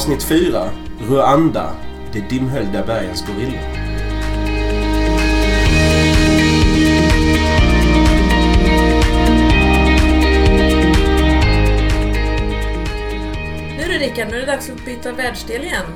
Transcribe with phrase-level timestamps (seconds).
[0.00, 0.70] Avsnitt 4.
[1.00, 1.76] Rwanda.
[2.12, 3.60] De dimhöljda bergens gorilla.
[13.76, 15.86] Nu är det Rickard, nu är det dags att byta världsdel igen.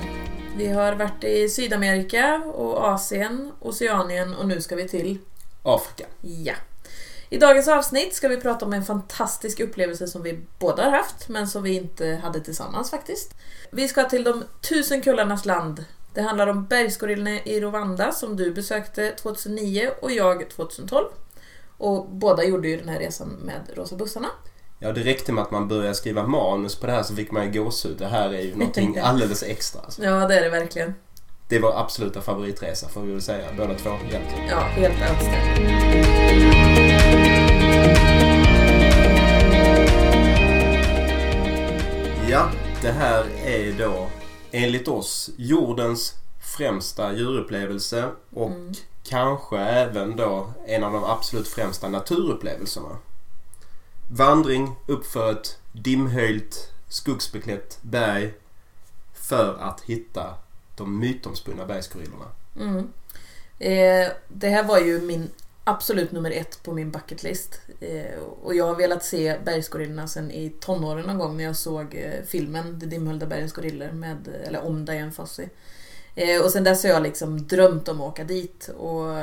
[0.56, 5.18] Vi har varit i Sydamerika och Asien, Oceanien och nu ska vi till
[5.62, 6.04] Afrika.
[6.20, 6.54] Ja.
[7.28, 11.28] I dagens avsnitt ska vi prata om en fantastisk upplevelse som vi båda har haft,
[11.28, 13.34] men som vi inte hade tillsammans faktiskt.
[13.70, 15.84] Vi ska till de tusen kullarnas land.
[16.14, 21.06] Det handlar om bergsgorillorna i Rwanda som du besökte 2009 och jag 2012.
[21.78, 24.28] Och båda gjorde ju den här resan med Rosa bussarna.
[24.78, 27.52] Ja, det räckte med att man började skriva manus på det här så fick man
[27.52, 27.96] ju gåshud.
[27.98, 29.80] Det här är ju någonting alldeles extra.
[29.80, 30.04] Alltså.
[30.04, 30.94] Ja, det är det verkligen.
[31.48, 34.48] Det var absoluta favoritresa får vi väl säga, båda två egentligen.
[34.48, 36.63] Ja, helt önskvärt.
[42.28, 42.50] Ja,
[42.82, 44.08] det här är då
[44.50, 46.14] enligt oss jordens
[46.56, 48.72] främsta djurupplevelse och Mm.
[49.08, 52.96] kanske även då en av de absolut främsta naturupplevelserna.
[54.10, 58.34] Vandring uppför ett dimhöljt skuggsbeklätt berg
[59.14, 60.34] för att hitta
[60.76, 62.26] de mytomspunna bergsgorillorna.
[62.60, 62.92] Mm.
[63.58, 65.30] Eh, det här var ju min
[65.64, 67.60] absolut nummer ett på min bucketlist.
[67.80, 71.94] Eh, och jag har velat se bergsgorillorna sen i tonåren någon gång när jag såg
[71.94, 75.48] eh, filmen De dimhöljda bergens gorillor med, eller om Diane Fossey.
[76.14, 78.68] Eh, och sen dess har jag liksom drömt om att åka dit.
[78.68, 79.16] Och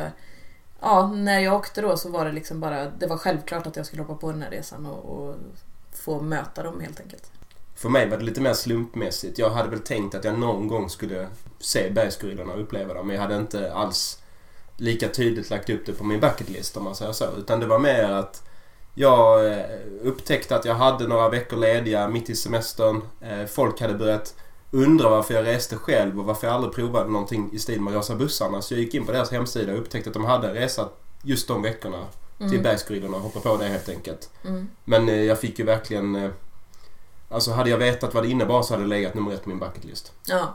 [0.80, 3.86] ja, när jag åkte då så var det liksom bara, det var självklart att jag
[3.86, 5.36] skulle hoppa på den här resan och, och
[5.92, 7.32] få möta dem helt enkelt.
[7.76, 9.40] För mig var det lite mer slumpmässigt.
[9.40, 11.28] Jag hade väl tänkt att jag någon gång skulle
[11.60, 13.08] se bergsgorillorna och uppleva dem.
[13.08, 14.21] Men jag hade inte alls
[14.82, 17.26] lika tydligt lagt upp det på min bucketlist om man säger så.
[17.38, 18.44] Utan det var mer att
[18.96, 19.66] jag eh,
[20.04, 23.02] upptäckte att jag hade några veckor lediga mitt i semestern.
[23.22, 24.36] Eh, Folk hade börjat
[24.72, 28.16] undra varför jag reste själv och varför jag aldrig provade någonting i stil med Rosa
[28.16, 28.62] bussarna.
[28.62, 30.90] Så jag gick in på deras hemsida och upptäckte att de hade en resa
[31.22, 32.06] just de veckorna
[32.38, 34.30] till bergsgorillorna och hoppade på det helt enkelt.
[34.46, 34.70] Mm.
[34.86, 36.34] Men eh, jag fick ju verkligen...
[37.30, 39.60] Alltså hade jag vetat vad det innebar så hade det legat nummer ett på min
[39.60, 40.12] bucketlist.
[40.26, 40.54] Ja.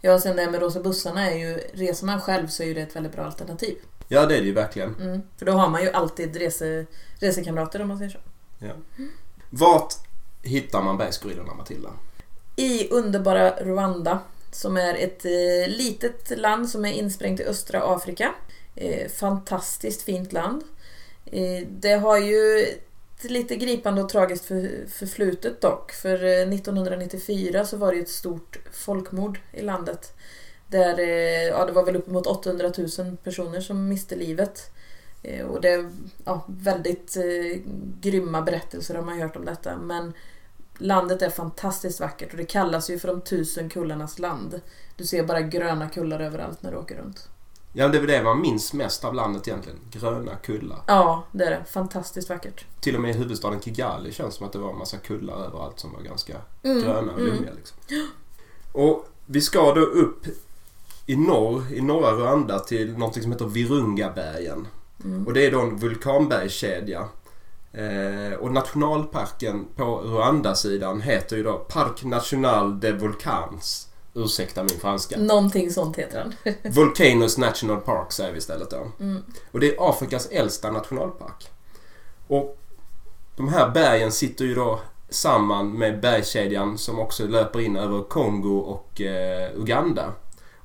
[0.00, 2.74] Ja, sen det här med rosa bussarna är ju, reser man själv så är ju
[2.74, 3.76] det ett väldigt bra alternativ.
[4.08, 4.94] Ja, det är det ju verkligen.
[4.94, 5.22] Mm.
[5.36, 6.86] För då har man ju alltid rese,
[7.18, 8.18] resekamrater om man säger så.
[8.58, 8.72] Ja.
[9.50, 9.94] Vart
[10.42, 11.90] hittar man bergsgorillorna, Matilda?
[12.56, 14.18] I underbara Rwanda
[14.50, 18.34] som är ett eh, litet land som är insprängt i östra Afrika.
[18.74, 20.62] Eh, fantastiskt fint land.
[21.26, 22.66] Eh, det har ju
[23.24, 25.92] lite gripande och tragiskt för, förflutet dock.
[25.92, 30.12] För eh, 1994 så var det ju ett stort folkmord i landet.
[30.66, 34.70] Där eh, ja, det var väl uppemot 800 000 personer som miste livet.
[35.22, 35.90] Eh, och det är
[36.24, 37.60] ja, väldigt eh,
[38.00, 39.76] grymma berättelser har man hört om detta.
[39.76, 40.12] Men
[40.78, 44.60] landet är fantastiskt vackert och det kallas ju för de tusen kullarnas land.
[44.96, 47.28] Du ser bara gröna kullar överallt när du åker runt.
[47.72, 49.78] Ja, det är det man minns mest av landet egentligen.
[49.90, 50.78] Gröna kullar.
[50.86, 51.64] Ja, det är det.
[51.64, 52.64] Fantastiskt vackert.
[52.80, 55.78] Till och med i huvudstaden Kigali känns som att det var en massa kullar överallt
[55.78, 57.32] som var ganska Mm, gröna och mm.
[57.32, 57.52] lummiga.
[57.56, 57.78] Liksom.
[58.72, 60.26] Och vi ska då upp
[61.06, 64.68] i norr, i norra Rwanda till något som heter Virungabergen.
[65.04, 65.26] Mm.
[65.26, 67.08] Och det är då en vulkanbergskedja.
[67.72, 73.87] Eh, och nationalparken på Rwanda-sidan heter ju då Parc National de Volcans.
[74.14, 75.16] Ursäkta min franska.
[75.18, 76.54] Någonting sånt heter den.
[76.72, 78.86] Volcanoes National Park säger vi istället då.
[79.00, 79.22] Mm.
[79.52, 81.50] Och det är Afrikas äldsta nationalpark.
[82.26, 82.58] Och
[83.36, 88.58] de här bergen sitter ju då samman med bergskedjan som också löper in över Kongo
[88.58, 90.12] och eh, Uganda.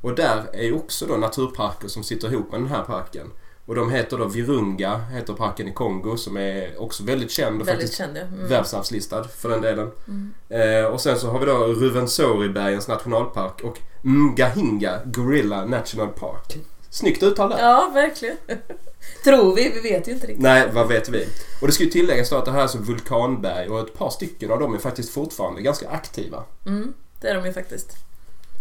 [0.02, 3.32] Och där är ju också då naturparker som sitter ihop med den här parken.
[3.66, 7.68] Och de heter då Virunga, heter parken i Kongo som är också väldigt känd och
[7.68, 8.22] Väldigt faktiskt känd ja.
[8.22, 8.48] Mm.
[8.48, 9.92] världsarvslistad för den delen.
[10.08, 10.34] Mm.
[10.50, 16.58] Eh, och sen så har vi då Ruvenzori-bergens nationalpark och Mgahinga Gorilla National Park.
[16.90, 17.60] Snyggt uttal där.
[17.60, 18.38] Ja, verkligen.
[19.24, 20.44] Tror vi, vi vet ju inte riktigt.
[20.44, 21.28] Nej, vad vet vi?
[21.62, 24.10] Och det ska ju tilläggas då att det här är alltså vulkanberg och ett par
[24.10, 26.44] stycken av dem är faktiskt fortfarande ganska aktiva.
[26.66, 27.92] Mm, det är de ju faktiskt.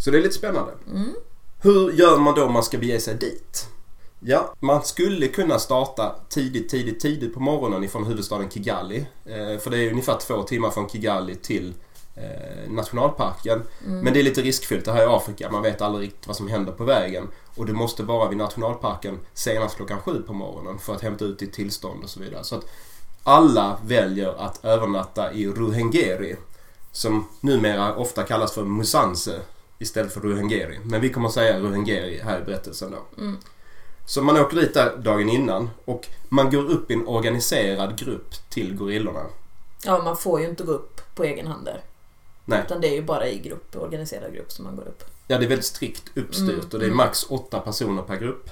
[0.05, 0.73] Så det är lite spännande.
[0.91, 1.15] Mm.
[1.63, 3.69] Hur gör man då om man ska bege sig dit?
[4.25, 9.07] Ja, man skulle kunna starta tidigt, tidigt, tidigt på morgonen ifrån huvudstaden Kigali.
[9.25, 11.75] Eh, för det är ungefär två timmar från Kigali till
[12.15, 13.63] eh, nationalparken.
[13.87, 14.01] Mm.
[14.01, 14.85] Men det är lite riskfyllt.
[14.85, 15.51] Det här är Afrika.
[15.51, 17.29] Man vet aldrig riktigt vad som händer på vägen.
[17.57, 21.39] Och du måste vara vid nationalparken senast klockan sju på morgonen för att hämta ut
[21.39, 22.45] ditt tillstånd och så vidare.
[22.45, 22.65] Så att
[23.23, 26.37] alla väljer att övernatta i Ruhengeri.
[26.93, 29.41] Som numera ofta kallas för Musanze
[29.79, 30.81] istället för Ruhengeri.
[30.85, 33.23] Men vi kommer att säga Ruhengeri här i berättelsen då.
[33.23, 33.39] Mm.
[34.07, 38.35] Så man åker dit där dagen innan och man går upp i en organiserad grupp
[38.51, 39.27] till gorillorna.
[39.85, 41.81] Ja, man får ju inte gå upp på egen hand där.
[42.45, 42.63] Nej.
[42.67, 45.05] Utan det är ju bara i grupp, organiserad grupp som man går upp.
[45.27, 46.97] Ja, det är väldigt strikt uppstyrt Mm, och det är mm.
[46.97, 48.51] max åtta personer per grupp.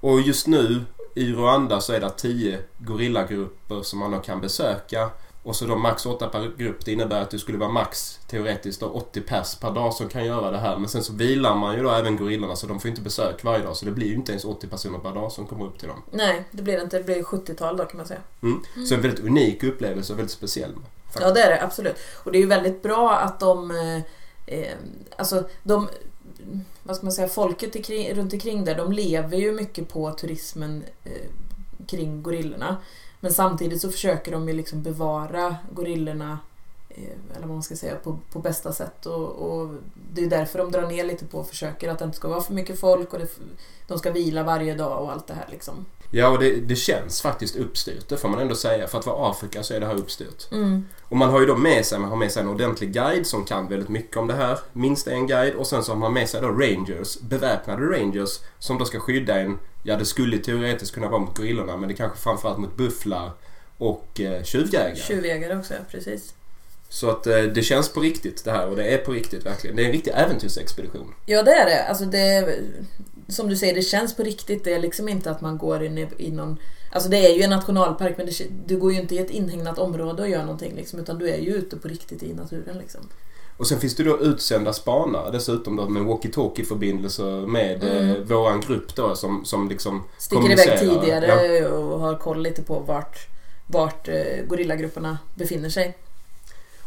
[0.00, 0.84] Och just nu
[1.14, 5.10] i Rwanda så är det tio gorillagrupper som man kan besöka.
[5.42, 6.84] Och så då max åtta per grupp.
[6.84, 10.24] Det innebär att det skulle vara max teoretiskt då 80 pers per dag som kan
[10.24, 10.78] göra det här.
[10.78, 13.64] Men sen så vilar man ju då även gorillorna så de får inte besök varje
[13.64, 13.76] dag.
[13.76, 16.02] Så det blir ju inte ens 80 personer per dag som kommer upp till dem.
[16.10, 16.98] Nej, det blir det inte.
[16.98, 18.20] Det blir 70-tal då kan man säga.
[18.42, 18.86] Mm.
[18.88, 20.74] Så en väldigt unik upplevelse och väldigt speciell.
[21.04, 21.20] faktiskt.
[21.20, 21.96] Ja, det är det absolut.
[22.24, 23.70] Och det är ju väldigt bra att de...
[23.70, 24.76] Eh, eh,
[25.16, 25.88] alltså, de...
[26.82, 27.28] Vad ska man säga?
[27.28, 31.12] Folket i kring, runt omkring där, de lever ju mycket på turismen eh,
[31.86, 32.76] kring gorillorna.
[33.20, 36.38] Men samtidigt så försöker de ju liksom bevara gorillorna
[36.88, 39.06] eh, eller vad man ska säga, på, på bästa sätt.
[39.06, 39.74] Och, och
[40.12, 42.40] Det är därför de drar ner lite på och försöker att det inte ska vara
[42.40, 43.28] för mycket folk och det,
[43.86, 45.86] de ska vila varje dag och allt det här liksom.
[46.10, 48.08] Ja, och det, det känns faktiskt uppstyrt.
[48.08, 48.86] Det får man ändå säga.
[48.86, 50.52] För att vara Afrika så är det här uppstyrt.
[50.52, 50.84] Mm.
[51.02, 53.44] Och man har ju då med sig, man har med sig en ordentlig guide som
[53.44, 54.58] kan väldigt mycket om det här.
[54.72, 58.78] Minst en guide och sen så har man med sig då rangers, beväpnade rangers som
[58.78, 59.58] då ska skydda en.
[59.82, 63.30] Ja, det skulle teoretiskt kunna vara mot gorillorna men det kanske framförallt mot bufflar
[63.78, 64.96] och eh, tjuvjägare.
[64.96, 66.34] Tjuvjägare också, ja, precis.
[66.92, 69.76] Så att eh, det känns på riktigt det här och det är på riktigt verkligen.
[69.76, 71.14] Det är en riktig äventyrsexpedition.
[71.26, 71.84] Ja, det är det.
[71.88, 72.58] Alltså det
[73.28, 74.64] som du säger, det känns på riktigt.
[74.64, 76.56] Det är liksom inte att man går in i, någon...
[76.92, 78.32] Alltså det är ju en nationalpark men det,
[78.66, 81.38] du går ju inte i ett inhägnat område och gör någonting liksom, utan du är
[81.38, 83.00] ju ute på riktigt i naturen liksom.
[83.56, 88.10] Och sen finns det då utsända spanare dessutom då med walkie-talkie-förbindelser med Mm.
[88.10, 91.26] eh, våran grupp då som, som liksom Sticker iväg tidigare
[91.56, 91.68] Ja.
[91.68, 93.18] och har koll lite på vart,
[93.66, 95.96] vart eh, gorillagrupperna befinner sig.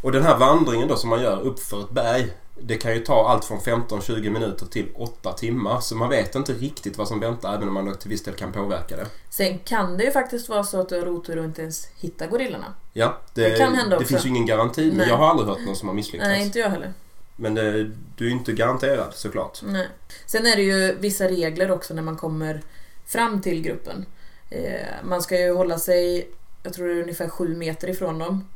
[0.04, 3.00] Och den här vandringen då som man gör upp för ett berg det kan ju
[3.00, 5.80] ta allt från 15-20 minuter till 8 timmar.
[5.80, 8.52] Så man vet inte riktigt vad som väntar även om man till viss del kan
[8.52, 9.06] påverka det.
[9.30, 12.28] Sen kan det ju faktiskt vara så att du har otur och inte ens hittar
[12.28, 12.74] gorillorna.
[12.94, 14.88] Ja, det, Det kan hända det finns ju ingen garanti.
[14.88, 15.08] Men Nej.
[15.10, 16.30] jag har aldrig hört någon som har misslyckats.
[16.30, 16.94] Nej, inte jag heller.
[17.36, 19.60] Men det, du är inte garanterad såklart.
[19.64, 19.88] Nej.
[20.26, 22.62] Sen är det ju vissa regler också när man kommer
[23.06, 24.06] fram till gruppen.
[24.50, 26.30] Eh, man ska ju hålla sig,
[26.64, 28.48] jag tror det är ungefär sju meter ifrån dem.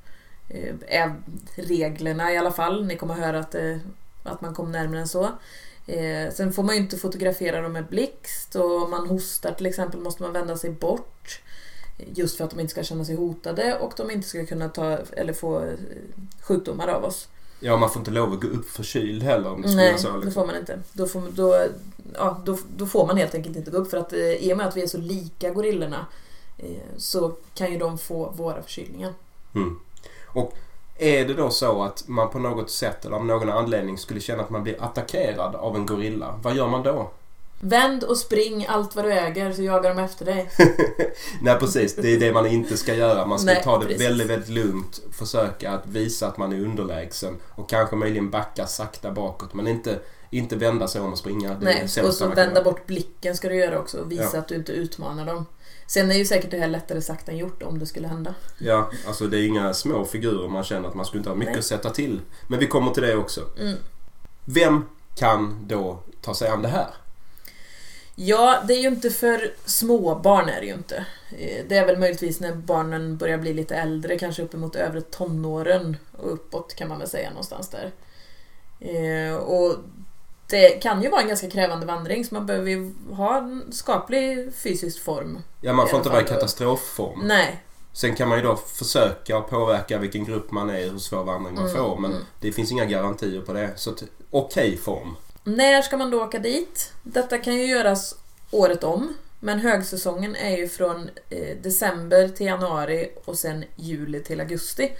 [0.50, 1.16] Eh, är
[1.56, 2.86] reglerna i alla fall.
[2.86, 3.78] Ni kommer höra att, eh,
[4.24, 5.24] att man kommer närmare än så.
[5.88, 9.66] Eh, sen får man ju inte fotografera dem med blixt och om man hostar till
[9.66, 11.42] exempel måste man vända sig bort.
[11.98, 14.98] Just för att de inte ska känna sig hotade och de inte ska kunna ta
[14.98, 15.64] eller få
[16.42, 17.28] sjukdomar av oss.
[17.60, 20.12] Ja, man får inte lov att gå upp förkyld heller om det Nej, så.
[20.12, 20.32] det Liksom.
[20.34, 20.80] får man inte.
[20.94, 21.68] Då får, då,
[22.14, 24.68] ja, då, då får man helt enkelt inte gå upp för att i och med
[24.68, 26.06] att vi är så lika gorillorna
[26.98, 29.14] så kan ju de få våra förkylningar.
[29.56, 29.80] Mm.
[30.28, 30.54] Och
[30.98, 34.44] är det då så att man på något sätt eller av någon anledning skulle känna
[34.44, 37.12] att man blir attackerad av en gorilla, vad gör man då?
[37.60, 40.50] Vänd och spring allt vad du äger så jagar de efter dig.
[41.42, 43.26] Nej precis, det är det man inte ska göra.
[43.26, 44.06] Man ska Nej, ta det precis.
[44.06, 45.02] väldigt, väldigt lugnt.
[45.12, 50.00] Försöka att visa att man är underlägsen och kanske möjligen backa sakta bakåt men inte,
[50.30, 51.50] inte vända sig om och springa.
[51.50, 54.40] Det Nej, och så vända bort blicken ska du göra också och visa Ja.
[54.40, 55.46] att du inte utmanar dem.
[55.88, 58.36] Sen är ju säkert det här lättare sagt än gjort om det skulle hända.
[58.58, 61.52] Ja, alltså det är inga små figurer man känner att man skulle inte ha mycket
[61.54, 61.60] Nej.
[61.60, 62.22] att sätta till.
[62.48, 63.42] Men vi kommer till det också.
[63.60, 63.78] Mm.
[64.46, 66.88] Vem kan då ta sig an det här?
[68.16, 71.06] Ja, det är ju inte för små barn är det ju inte.
[71.38, 75.98] Eh, Det är väl möjligtvis när barnen börjar bli lite äldre, kanske uppemot övre tonåren
[76.18, 77.92] och uppåt kan man väl säga någonstans där.
[78.80, 79.76] Eh, Och
[80.50, 84.54] det kan ju vara en ganska krävande vandring så man behöver ju ha en skaplig
[84.56, 85.42] fysisk form.
[85.62, 87.22] Ja, man I får inte vara i katastrofform.
[87.24, 87.64] Nej,
[87.98, 91.64] Sen kan man ju då försöka påverka vilken grupp man är, hur svår vandring man
[91.64, 91.98] Mm, får.
[91.98, 92.24] Men mm.
[92.40, 93.72] det finns inga garantier på det.
[93.76, 93.94] Så
[94.32, 95.16] okej form.
[95.44, 96.92] När ska man då åka dit?
[97.04, 98.16] Detta kan ju göras
[98.52, 99.14] året om.
[99.40, 104.92] Men högsäsongen är ju från eh, december till januari och sen juli till augusti.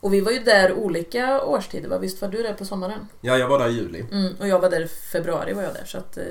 [0.00, 1.98] Och vi var ju där olika årstider, va?
[1.98, 3.08] visst var du där på sommaren?
[3.20, 4.04] Ja, jag var där i juli.
[4.12, 6.24] Mm, och jag var där i februari var jag där, så att eh,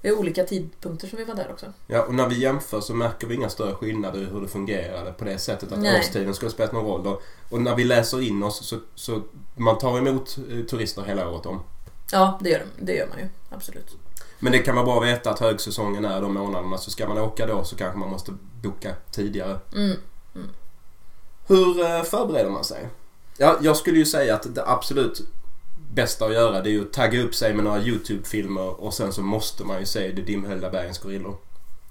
[0.00, 1.66] vi har olika tidpunkter som vi var där också.
[1.86, 5.12] Ja, och när vi jämför så märker vi inga större skillnader i hur det fungerade
[5.12, 5.98] på det sättet att Nej.
[5.98, 7.06] årstiden skulle spela någon roll.
[7.06, 9.22] Och, och när vi läser in oss så, så
[9.56, 11.60] man tar emot eh, turister hela året om.
[12.12, 12.84] Ja, det gör, de.
[12.84, 13.28] det gör man ju.
[13.50, 13.96] Absolut.
[14.38, 16.78] Men det kan vara bra att veta att högsäsongen är de månaderna.
[16.78, 19.58] Så ska man åka då så kanske man måste boka tidigare.
[19.74, 19.96] Mm.
[21.48, 22.88] Hur eh, förbereder man sig?
[23.36, 25.20] Ja, jag skulle ju säga att det absolut
[25.92, 29.12] bästa att göra det är ju att tagga upp sig med några YouTube-filmer och sen
[29.12, 31.36] så måste man ju se De dimhöljda bergens gorillor.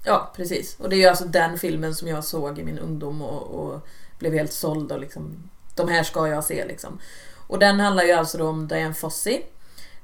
[0.04, 0.76] Ja, precis.
[0.78, 3.86] Och det är ju alltså den filmen som jag såg i min ungdom och, och
[4.18, 6.98] blev helt såld och liksom, de här ska jag se liksom.
[7.46, 9.42] Och den handlar ju alltså då om Diane Fossey.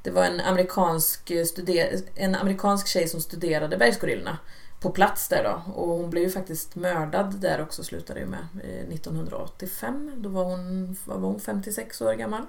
[0.03, 4.39] Det var en amerikansk, studer- en amerikansk tjej som studerade bergsgorillorna
[4.85, 5.73] på plats där då.
[5.73, 10.13] Och hon blev ju faktiskt mördad där också slutade det med eh, 1985.
[10.17, 12.43] Då var hon, var hon 56 år gammal.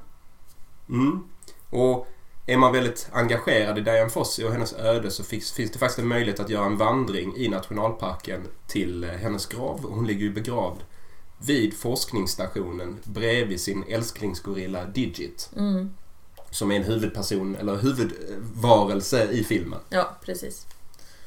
[0.90, 1.24] Mm.
[1.70, 2.08] Och
[2.46, 6.00] är man väldigt engagerad i Diane Fossey och hennes öde så finns, finns det faktiskt
[6.00, 9.80] en möjlighet att göra en vandring i nationalparken till eh, hennes grav.
[9.90, 10.80] Hon ligger ju begravd
[11.46, 15.50] vid forskningsstationen bredvid sin älsklingsgorilla Digit.
[15.58, 15.94] Mm.
[16.50, 19.80] Som är en huvudperson, eller huvudvarelse i filmen.
[19.90, 20.68] Ja, precis.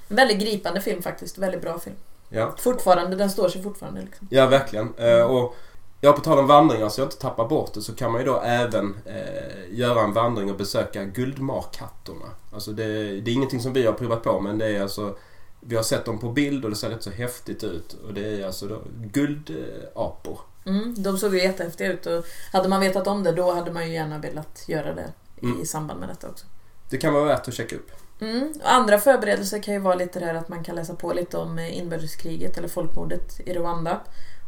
[0.08, 1.38] En väldigt gripande film faktiskt.
[1.38, 1.96] Väldigt bra film.
[2.28, 4.26] Ja, Fortfarande, den står sig fortfarande liksom.
[4.30, 4.94] ja verkligen.
[4.96, 5.54] Eh, och
[6.00, 8.26] Ja, på tal om vandringar så jag inte tappar bort det så kan man ju
[8.26, 12.26] då även eh, göra en vandring och besöka Guldmarkhattorna.
[12.52, 12.84] Alltså det,
[13.20, 15.16] det är ingenting som vi har provat på men det är alltså
[15.60, 17.96] vi har sett dem på bild och det ser rätt så häftigt ut.
[18.06, 20.40] Och det är alltså då guldapor.
[20.66, 23.86] Mm, de såg ju jättehäftiga ut och hade man vetat om det då hade man
[23.88, 25.66] ju gärna velat göra det i Mm.
[25.66, 26.46] samband med detta också.
[26.90, 27.90] Det kan vara värt att checka upp.
[28.20, 28.52] Mm.
[28.62, 31.38] Och andra förberedelser kan ju vara lite det här att man kan läsa på lite
[31.38, 34.00] om eh, inbördeskriget eller folkmordet i Rwanda.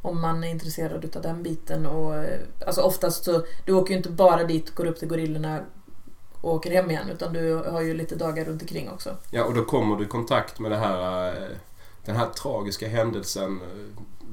[0.03, 1.87] Om man är intresserad utav den biten.
[1.87, 5.61] Och, eh, alltså oftast så, du åker ju inte bara dit, går upp till gorillorna
[6.41, 7.09] och åker hem igen.
[7.11, 9.17] Utan du har ju lite dagar runt omkring också.
[9.31, 11.57] Ja, och då kommer du i kontakt med det här, eh,
[12.05, 13.61] den här tragiska händelsen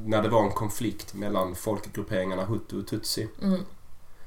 [0.06, 3.28] när det var en konflikt mellan folkgrupperingarna Hutu och Tutsi.
[3.42, 3.60] Mm.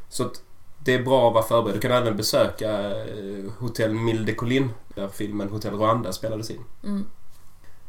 [0.09, 0.43] Så att
[0.85, 1.77] det är bra att vara förberedd.
[1.77, 6.65] Du kan även besöka eh, Hotell Milde Collin där filmen Hotell Rwanda spelades in.
[6.85, 7.07] Mm.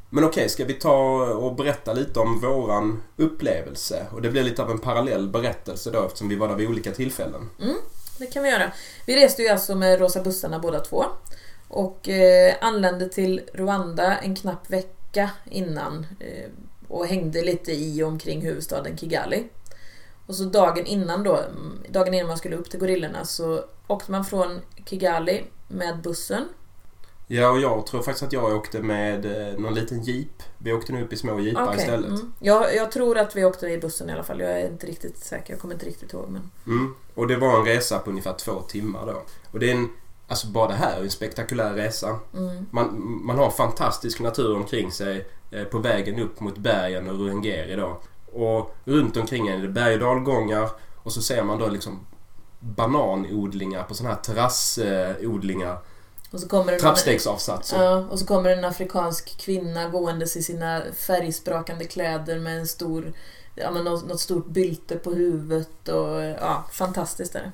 [0.10, 4.08] Men okej, ska vi ta och berätta lite om våran upplevelse?
[4.12, 6.92] Och det blir lite av en parallell berättelse då eftersom vi var där vid olika
[6.92, 7.50] tillfällen.
[8.18, 8.72] Det kan vi göra.
[9.06, 11.06] Vi reste ju alltså med rosa bussarna båda två.
[11.68, 16.06] Och eh, anlände till Rwanda en knapp vecka innan.
[16.20, 16.50] Eh,
[16.88, 19.44] och hängde lite i och omkring huvudstaden Kigali.
[20.32, 21.40] Och så dagen innan då,
[21.90, 26.46] dagen innan man skulle upp till gorillorna så åkte man från Kigali med bussen.
[27.28, 30.44] Ja, och jag tror faktiskt att jag åkte med eh, någon liten jeep.
[30.58, 32.10] Vi åkte nu upp i små jeepar Okej, istället.
[32.10, 32.34] Mm.
[32.40, 34.40] Jag, jag tror att vi åkte i bussen i alla fall.
[34.40, 35.54] Jag är inte riktigt säker.
[35.54, 36.30] Jag kommer inte riktigt ihåg.
[36.30, 36.52] Men...
[36.66, 36.96] Mm.
[37.16, 39.24] Och det var en resa på ungefär två timmar då.
[39.52, 39.90] Och det är en,
[40.28, 42.20] alltså bara det här är en spektakulär resa.
[42.34, 42.68] Mm.
[42.72, 47.76] Man, man har fantastisk natur omkring sig eh, på vägen upp mot bergen och Ruhengeri
[47.76, 48.00] då.
[48.34, 50.70] Och runt omkring är det berg och dalgångar
[51.04, 52.00] och så ser man då liksom
[52.60, 55.78] bananodlingar på sådana här terrassodlingar.
[56.32, 57.84] Och så kommer det någon- Trappstegsavsatser.
[57.84, 63.14] Ja, och så kommer en afrikansk kvinna gåendes i sina färgsprakande kläder med en stor,
[63.56, 67.52] ja, men något, något stort bylte på huvudet och ja, fantastiskt är det.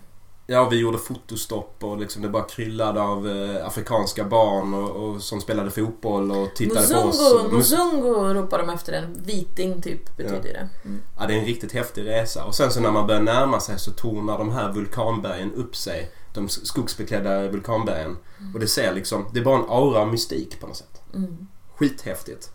[0.50, 5.22] Ja, vi gjorde fotostopp och liksom det bara kryllade av eh, afrikanska barn och, och
[5.22, 7.20] som spelade fotboll och tittade på oss.
[7.20, 9.24] Muzungu, Och- Muzungu ropar de efter den.
[9.25, 10.70] Viting typ betyder det.
[10.86, 11.01] Mm.
[11.20, 12.44] Ja, det är en riktigt häftig resa.
[12.46, 16.12] Och sen så när man börjar närma sig så tornar de här vulkanbergen upp sig.
[16.34, 18.18] De skogsbeklädda vulkanbergen.
[18.54, 21.01] Och det ser liksom, det är bara en aura av mystik på något sätt.
[21.16, 21.48] Mm.
[21.75, 22.51] Skithäftigt.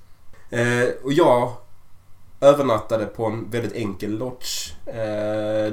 [0.51, 1.53] Eh, och jag
[2.43, 4.73] övernattade på en väldigt enkel lodge.
[4.87, 4.95] Eh,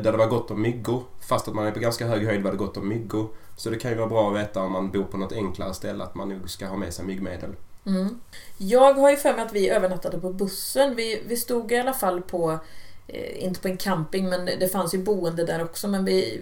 [0.02, 1.04] där det var gott om myggor.
[1.20, 3.28] Fast att man är på ganska hög höjd var det gott om myggor.
[3.58, 6.04] Så det kan ju vara bra att veta om man bor på något enklare ställe
[6.04, 7.50] att man nog ska ha med sig myggmedel.
[7.86, 8.20] Mm.
[8.58, 10.96] Jag har ju för mig att vi övernattade på bussen.
[10.96, 12.60] Vi, vi stod i alla fall på,
[13.08, 15.88] eh, inte på en camping, men det, fanns ju boende där också.
[15.88, 16.42] Men vi,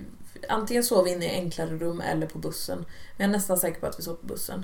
[0.50, 2.78] antingen sov vi inne i enklare rum eller på bussen.
[2.78, 4.64] Men jag är nästan säker på att vi sov på bussen.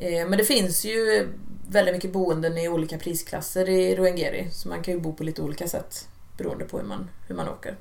[0.00, 1.28] Eh, men det finns ju
[1.68, 4.48] väldigt mycket boenden i olika prisklasser i Ruengeri.
[4.52, 7.48] Så man kan ju bo på lite olika sätt beroende på hur man, hur man
[7.48, 7.76] åker.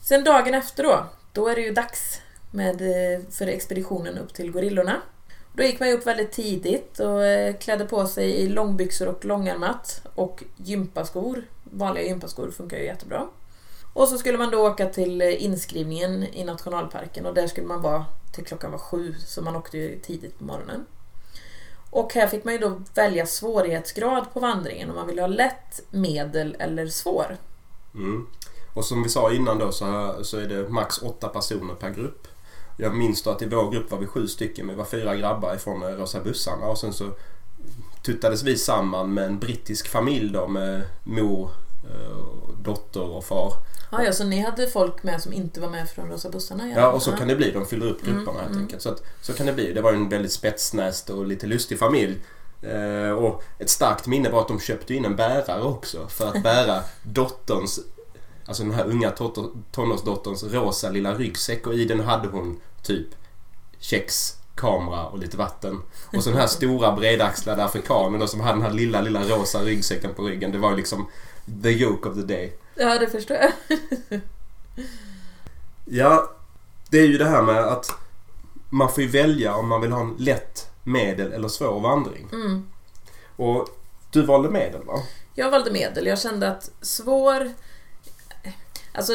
[0.00, 4.50] Sen dagen efter då, då är det ju dags med, eh, för expeditionen upp till
[4.50, 5.02] gorillorna.
[5.56, 9.24] Då gick man ju upp väldigt tidigt och eh, klädde på sig i långbyxor och
[9.24, 11.42] långärmat och gympaskor.
[11.64, 13.28] Vanliga gympaskor funkar ju jättebra.
[13.92, 18.04] Och så skulle man då åka till inskrivningen i nationalparken och där skulle man vara
[18.34, 20.86] till klockan var sju så man åkte ju tidigt på morgonen.
[21.92, 25.80] Och här fick man ju då välja svårighetsgrad på vandringen om man ville ha lätt,
[25.90, 27.36] medel eller svår.
[27.94, 28.26] Mm.
[28.74, 32.28] Och som vi sa innan då så, så är det max åtta personer per grupp.
[32.76, 34.68] Jag minns då att i vår grupp var vi sju stycken.
[34.68, 37.04] Vi var fyra grabbar ifrån Rosa bussarna och sen så
[38.02, 41.50] tuttades vi samman med en brittisk familj då med mor,
[42.62, 43.52] dotter och far.
[43.90, 46.70] Ja, ja, så ni hade folk med som inte var med från Rosa bussarna?
[46.76, 47.50] Ja, och så kan det bli.
[47.50, 48.62] De fyller upp grupperna Mm, helt mm.
[48.62, 48.82] enkelt.
[48.82, 49.72] Så, att, så kan det bli.
[49.72, 52.18] Det var en väldigt spetsnäst och lite lustig familj.
[52.62, 56.42] Eh, och ett starkt minne var att de köpte in en bärare också för att
[56.42, 57.80] bära dotterns,
[58.46, 59.10] alltså den här unga
[59.72, 63.06] tonårsdotterns rosa lilla ryggsäck och i den hade hon typ
[63.78, 65.82] kex, kamera och lite vatten.
[66.16, 69.58] Och så den här stora bredaxlade afrikanen då som hade den här lilla, lilla rosa
[69.58, 70.52] ryggsäcken på ryggen.
[70.52, 71.06] Det var liksom
[71.62, 72.52] the joke of the day.
[72.74, 73.52] Ja, det förstår jag.
[75.84, 76.32] Ja,
[76.90, 77.90] det är ju det här med att
[78.70, 82.28] man får ju välja om man vill ha en lätt, medel eller svår vandring.
[82.32, 82.66] Mm.
[83.36, 83.68] Och
[84.10, 85.02] du valde medel va?
[85.34, 86.06] Jag valde medel.
[86.06, 87.50] Jag kände att svår...
[88.92, 89.12] Alltså,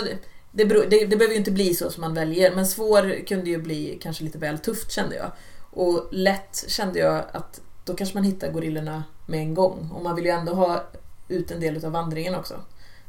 [0.51, 3.49] det, beror, det, det behöver ju inte bli så som man väljer, men svår kunde
[3.49, 5.31] ju bli kanske lite väl tufft kände jag.
[5.71, 9.91] Och lätt kände jag att då kanske man hittar gorillorna med en gång.
[9.93, 10.83] Och man vill ju ändå ha
[11.27, 12.55] ut en del av vandringen också.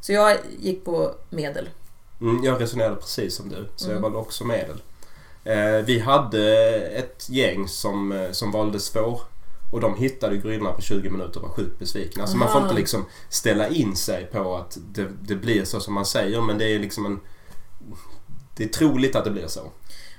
[0.00, 1.68] Så jag gick på medel.
[2.20, 4.02] Mm, jag resonerade precis som du, så jag Mm.
[4.02, 4.82] valde också medel.
[5.44, 9.20] Eh, vi hade ett gäng som, eh, som valde svår.
[9.72, 12.22] Och de hittade ju gorillorna på 20 minuter och var sjukt besvikna.
[12.22, 15.94] Alltså man får inte liksom ställa in sig på att det, det blir så som
[15.94, 17.20] man säger men det är liksom en...
[18.56, 19.60] Det är troligt att det blir så.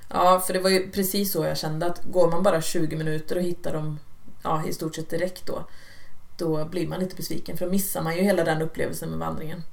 [0.09, 3.35] Ja, för det var ju precis så jag kände att går man bara 20 minuter
[3.35, 3.99] och hittar dem
[4.43, 5.63] ja, i stort sett direkt då,
[6.39, 9.63] då blir man lite besviken för då missar man ju hela den upplevelsen med vandringen.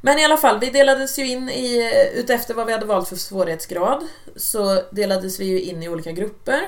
[0.00, 3.16] Men i alla fall, vi delades ju in i, utefter vad vi hade valt för
[3.16, 6.60] svårighetsgrad, så delades vi ju in i olika grupper.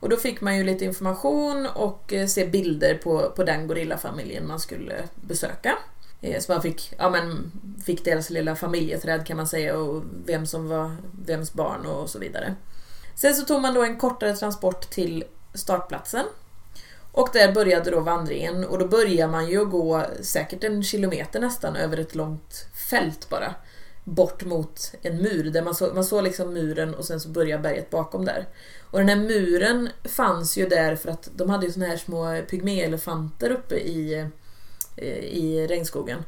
[0.00, 4.46] Och då fick man ju lite information och eh, se bilder på, på den gorillafamiljen
[4.46, 5.78] man skulle besöka.
[6.20, 7.52] Eh, så man fick, ja, men,
[7.84, 12.18] fick deras lilla familjeträd kan man säga och vem som var vems barn och så
[12.18, 12.54] vidare.
[13.14, 16.24] Sen så tog man då en kortare transport till startplatsen.
[17.14, 21.76] Och där började då vandringen och då börjar man ju gå säkert en kilometer nästan
[21.76, 23.54] över ett långt fält bara.
[24.04, 27.58] Bort mot en mur där man, så, man såg liksom muren och sen så börjar
[27.58, 28.46] berget bakom där.
[28.90, 32.42] Och den här muren fanns ju där för att de hade ju såna här små
[32.50, 34.14] pygméelefanter uppe i,
[34.96, 36.18] eh, i regnskogen.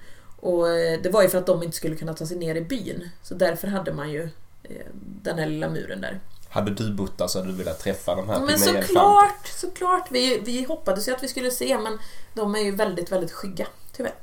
[0.40, 2.60] Och eh, det var ju för att de inte skulle kunna ta sig ner i
[2.60, 3.08] byn.
[3.22, 4.22] Så därför hade man ju
[4.62, 4.86] eh,
[5.22, 6.20] den här lilla muren där.
[6.48, 10.06] Hade du bott där så hade du velat träffa de här Men såklart, såklart.
[10.10, 11.98] Vi, vi hoppades ju att vi skulle se men
[12.34, 14.14] de är ju väldigt, väldigt skygga, tyvärr.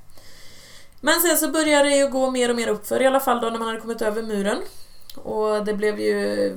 [1.02, 3.50] Men sen så började det ju gå mer och mer uppför i alla fall då
[3.50, 4.58] när man hade kommit över muren.
[5.16, 6.56] Och det blev ju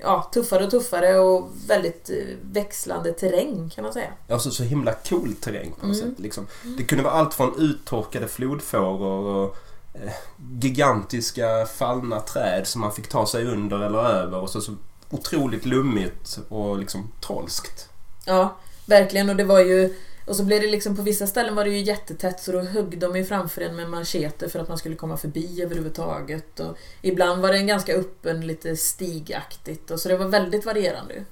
[0.00, 2.16] ja, tuffare och tuffare och väldigt eh,
[2.52, 4.08] växlande terräng kan man säga.
[4.28, 6.10] Alltså så himla cool terräng på något Mm.
[6.10, 6.18] sätt.
[6.20, 6.46] Liksom.
[6.78, 9.56] Det kunde vara allt från uttorkade flodfåror och
[9.94, 10.12] eh,
[10.60, 14.72] gigantiska fallna träd som man fick ta sig under eller över och så, så
[15.10, 17.88] otroligt lummigt och liksom trolskt.
[18.24, 19.30] Ja, verkligen.
[19.30, 19.94] Och det var ju...
[20.26, 22.98] Och så blev det liksom på vissa ställen var det ju jättetätt så då högg
[22.98, 26.60] de ju framför en med mancheter för att man skulle komma förbi överhuvudtaget.
[26.60, 29.90] Och ibland var det en ganska öppen, lite stigaktigt.
[29.90, 31.24] Och så det var väldigt varierande.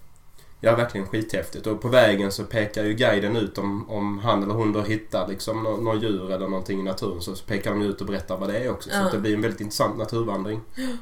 [0.60, 1.66] Ja, verkligen skithäftigt.
[1.66, 5.28] Och på vägen så pekar ju guiden ut om, om han eller hon då hittar
[5.28, 8.48] liksom nå- något djur eller någonting i naturen så pekar de ut och berättar vad
[8.48, 8.90] det är också.
[8.90, 9.08] Så Ja.
[9.12, 10.60] det blir en väldigt intressant naturvandring.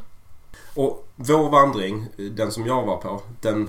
[0.75, 3.69] Och vår vandring, den som jag var på, den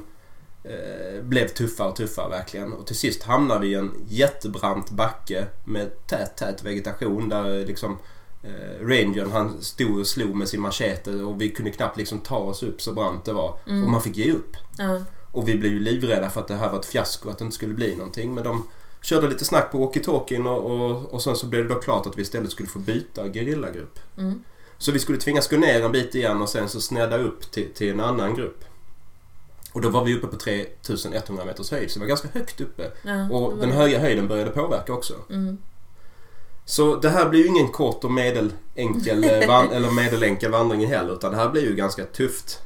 [0.63, 2.73] eh, blev tuffare och tuffare verkligen.
[2.73, 7.65] Och till sist hamnade vi i en jättebrant backe med tät, tät vegetation där eh,
[7.65, 7.97] liksom
[8.43, 12.37] eh, rangern han stod och slog med sin machete och vi kunde knappt liksom ta
[12.37, 13.59] oss upp så brant det var.
[13.67, 13.83] Mm.
[13.83, 14.55] Och man fick ge upp.
[14.77, 15.01] Ja.
[15.31, 17.55] Och vi blev ju livrädda för att det här var ett fiasko, att det inte
[17.55, 18.33] skulle bli någonting.
[18.33, 18.67] Men de
[19.01, 22.17] körde lite snack på walkie-talkien och, och, och sen så blev det då klart att
[22.17, 23.99] vi istället skulle få byta gerillagrupp.
[24.17, 24.43] Mm.
[24.77, 27.73] Så vi skulle tvingas gå ner en bit igen och sen så snedda upp till,
[27.73, 28.65] till en annan grupp.
[29.73, 32.91] Och då var vi uppe på 3100 meters höjd, så det var ganska högt uppe.
[33.01, 35.13] Ja, Och den höga höjden började påverka också.
[35.29, 35.57] Mm.
[36.65, 39.31] Så det här blir ju ingen kort och medelenkel, eh,
[39.71, 42.62] eller medelenkel vandring heller, utan det här blir ju ganska tufft.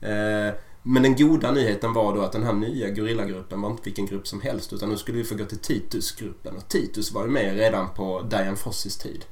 [0.00, 4.06] Eh, men den goda nyheten var då att den här nya gorillagruppen var inte vilken
[4.06, 6.56] grupp som helst, utan nu skulle vi få gå till Titus-gruppen.
[6.56, 9.24] Och Titus var ju med redan på Dian Fossis tid.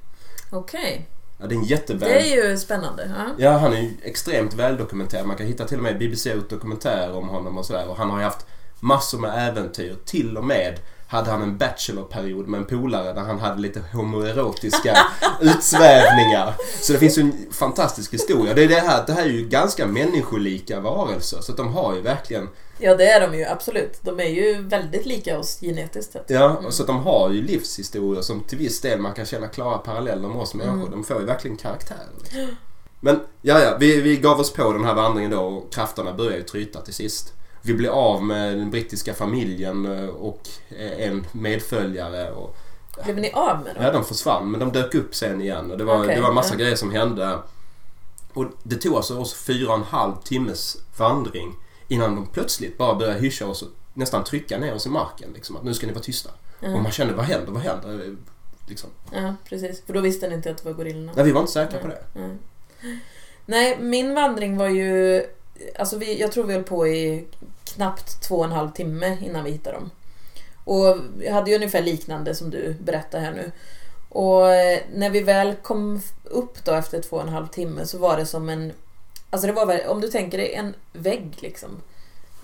[0.51, 2.09] Okej, Ja, det är en jätteväl...
[2.09, 3.11] det är ju spännande.
[3.19, 3.45] Ja.
[3.45, 5.27] Ja, han är ju extremt väldokumenterad.
[5.27, 7.89] Man kan hitta till och med BBC-dokumentärer om honom och sådär.
[7.89, 8.47] Och han har ju haft
[8.81, 9.97] massor med äventyr.
[10.05, 14.99] Till och med hade han en bachelorperiod med en polare där han hade lite homoerotiska
[15.41, 16.55] utsvävningar.
[16.81, 18.55] Så det finns ju en fantastisk historia.
[18.55, 21.41] Det, är det, här, det här är ju ganska människolika varelser.
[21.41, 22.49] Så att de har ju verkligen...
[22.79, 23.99] ja, det är de ju absolut.
[24.03, 26.25] De är ju väldigt lika oss genetiskt sett.
[26.27, 29.79] Ja, så att de har ju livshistorier som till viss del man kan känna klara
[29.79, 30.79] paralleller med oss människor.
[30.79, 30.91] Mm.
[30.91, 32.07] De får ju verkligen karaktär.
[32.23, 32.57] Liksom.
[33.01, 36.37] Men ja, ja, vi, vi gav oss på den här vandringen då och krafterna började
[36.37, 37.33] ju tryta till sist.
[37.63, 42.31] Vi blev av med den brittiska familjen eh, och eh, en medföljare.
[42.31, 42.57] Och,
[43.05, 43.85] Blev ni av med dem?
[43.85, 46.29] ja, de försvann men de dök upp sen igen och det var, Okej, det var
[46.29, 46.59] en massa ja.
[46.59, 47.39] grejer som hände.
[48.33, 51.55] Och det tog alltså oss fyra och en halv timmes vandring
[51.89, 55.31] innan de plötsligt bara började hyscha oss och nästan trycka ner oss i marken.
[55.35, 56.31] Liksom, att nu ska ni vara tysta.
[56.61, 56.83] Och Ja.
[56.83, 58.17] man kände, vad händer, vad händer?
[58.69, 58.91] Liksom.
[59.13, 59.83] ja, precis.
[59.87, 61.13] För då visste ni inte att det var gorillorna.
[61.17, 62.03] Nej, vi var inte säkra på det.
[62.13, 62.37] Nej.
[63.47, 65.23] Nej, min vandring var ju...
[65.79, 67.27] Alltså vi, jag tror vi höll på i
[67.65, 69.91] knappt två och en halv timme innan vi hittade dem.
[70.65, 73.53] Och jag hade ju ungefär liknande som du berättar här nu.
[74.09, 77.99] Och eh, när vi väl kom upp då efter två och en halv timme så
[77.99, 78.73] var det som en...
[79.35, 81.71] Alltså det var väl, om du tänker dig en vägg liksom.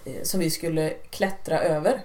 [0.05, 2.01] eh, som vi skulle klättra över.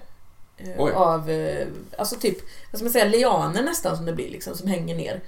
[0.56, 0.92] Eh, Oj.
[0.92, 1.66] av, eh,
[1.98, 2.38] alltså typ,
[2.70, 5.20] vad ska man säga, lianer nästan som det blir liksom, som hänger ner.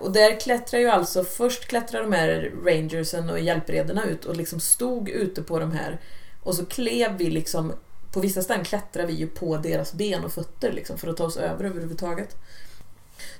[0.00, 4.60] Och där klättrar ju alltså, först klättrar de här rangersen och hjälprederna ut och liksom
[4.60, 6.00] stod ute på de här
[6.42, 7.72] och så klev vi liksom,
[8.12, 11.24] på vissa ställen klättrar vi ju på deras ben och fötter liksom för att ta
[11.24, 12.36] oss över överhuvudtaget.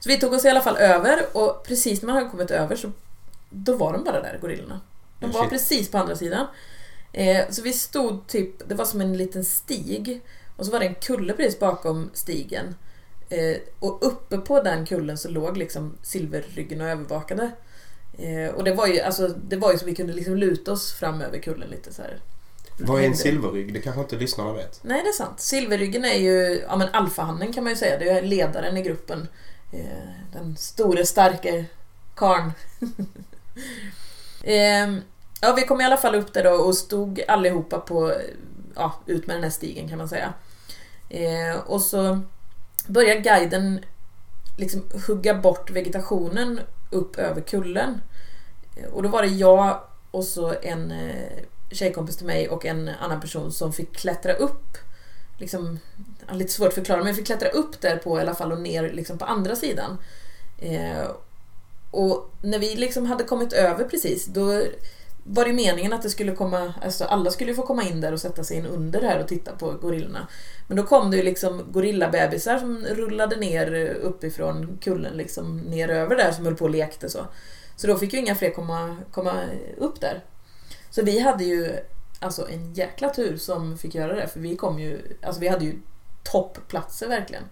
[0.01, 2.77] Så vi tog oss i alla fall över och precis när man hade kommit över
[2.77, 2.93] så
[3.51, 4.81] då var de bara där, gorillorna.
[5.21, 6.47] De Oh, var precis på andra sidan.
[7.13, 10.21] Eh, så vi stod typ, det var som en liten stig
[10.57, 12.75] och så var det en kulle precis bakom stigen.
[13.29, 17.51] Eh, och uppe på den kullen så låg liksom silverryggen och övervakade.
[18.19, 20.93] Eh, och det var ju alltså, det var ju så vi kunde liksom luta oss
[20.93, 22.21] fram över kullen lite så här.
[22.79, 23.75] Vad är en silverrygg?
[23.75, 24.81] Det kanske inte lyssnarna vet.
[24.83, 25.41] Nej, det är sant.
[25.41, 27.99] Silverryggen är ju ja, men alfahannen kan man ju säga.
[27.99, 29.29] Det är ledaren i gruppen.
[29.73, 31.65] Eh, den store, starke
[32.15, 32.53] karn.
[34.45, 35.03] Ehm,
[35.41, 38.15] ja, vi kom i alla fall upp där då och stod allihopa på,
[38.75, 40.33] ja, ut med den här stigen kan man säga.
[41.11, 42.21] Ehm, och så
[42.87, 43.85] börjar guiden
[44.59, 48.01] liksom hugga bort vegetationen upp över kullen.
[48.93, 53.21] Och då var det jag och så en eh, tjejkompis till mig och en annan
[53.21, 54.79] person som fick klättra upp.
[55.39, 55.79] Liksom,
[56.33, 58.93] lite svårt att förklara, men fick klättra upp där på i alla fall och ner
[58.93, 59.99] liksom på andra sidan.
[60.59, 61.11] Eh,
[61.91, 64.63] och när vi liksom hade kommit över precis, då
[65.25, 68.13] var det ju meningen att det skulle komma, alltså alla skulle få komma in där
[68.13, 70.29] och sätta sig in under här och titta på gorillorna.
[70.67, 76.17] Men då kom det ju liksom gorillabebisar som rullade ner uppifrån kullen liksom ner över
[76.17, 77.27] där som höll på och lekte så.
[77.77, 79.35] Så då fick ju inga fler komma, komma
[79.79, 80.25] upp där.
[80.91, 81.77] Så vi hade ju
[82.19, 85.65] alltså en jäkla tur som fick göra det för vi kom ju, alltså vi hade
[85.65, 85.75] ju
[86.23, 87.45] toppplatser verkligen.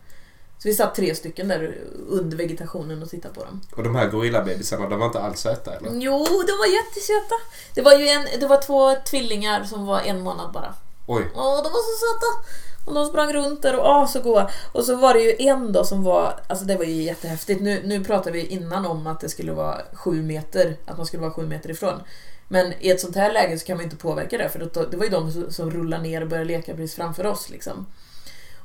[0.59, 3.61] Så vi satt tre stycken där under vegetationen och tittade på dem.
[3.77, 5.90] Och de här gorillabebisarna, de var inte alls söta eller?
[5.92, 7.35] Jo, de var jättesöta.
[7.75, 10.75] Det var ju en, det var två tvillingar som var en månad bara.
[11.07, 11.31] Oj.
[11.35, 12.59] Åh, de var så söta!
[12.88, 14.51] Och de sprang runt där och åh, så goa.
[14.73, 17.61] Och så var det ju en då som var, alltså det var ju jättehäftigt.
[17.61, 21.21] Nu, nu pratar vi innan om att det skulle vara sju meter, att man skulle
[21.21, 22.03] vara sju meter ifrån.
[22.49, 24.59] Men i ett sånt här läge så kan man inte påverka det för
[24.90, 27.87] det var ju de som, som rullade ner och började leka precis framför oss liksom.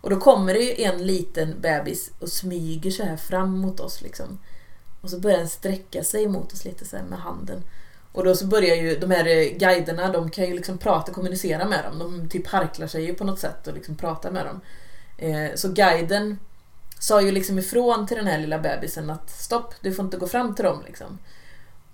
[0.03, 4.01] Och då kommer det ju en liten bebis och smyger så här fram mot oss
[4.01, 4.39] liksom.
[5.01, 7.63] Och så börjar den sträcka sig mot oss lite så här med handen.
[8.11, 11.15] Och då så börjar ju de här eh, guiderna, de kan ju liksom prata och
[11.15, 11.99] kommunicera med dem.
[11.99, 14.61] De typ harklar sig ju på något sätt och liksom pratar med dem.
[15.17, 16.39] Eh, så guiden
[16.99, 20.27] sa ju liksom ifrån till den här lilla bebisen att stopp, du får inte gå
[20.27, 21.19] fram till dem liksom.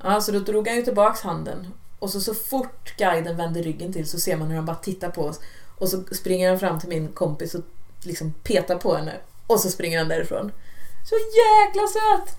[0.04, 1.68] Ja, så då drog han ju tillbaks handen.
[2.00, 5.10] Och så, så fort guiden vänder ryggen till så ser man hur han bara tittar
[5.10, 5.40] på oss.
[5.78, 7.64] Och så springer han fram till min kompis och
[8.04, 9.14] liksom petar på henne.
[9.48, 10.52] Och så springer han därifrån.
[11.10, 12.38] Så jäkla söt!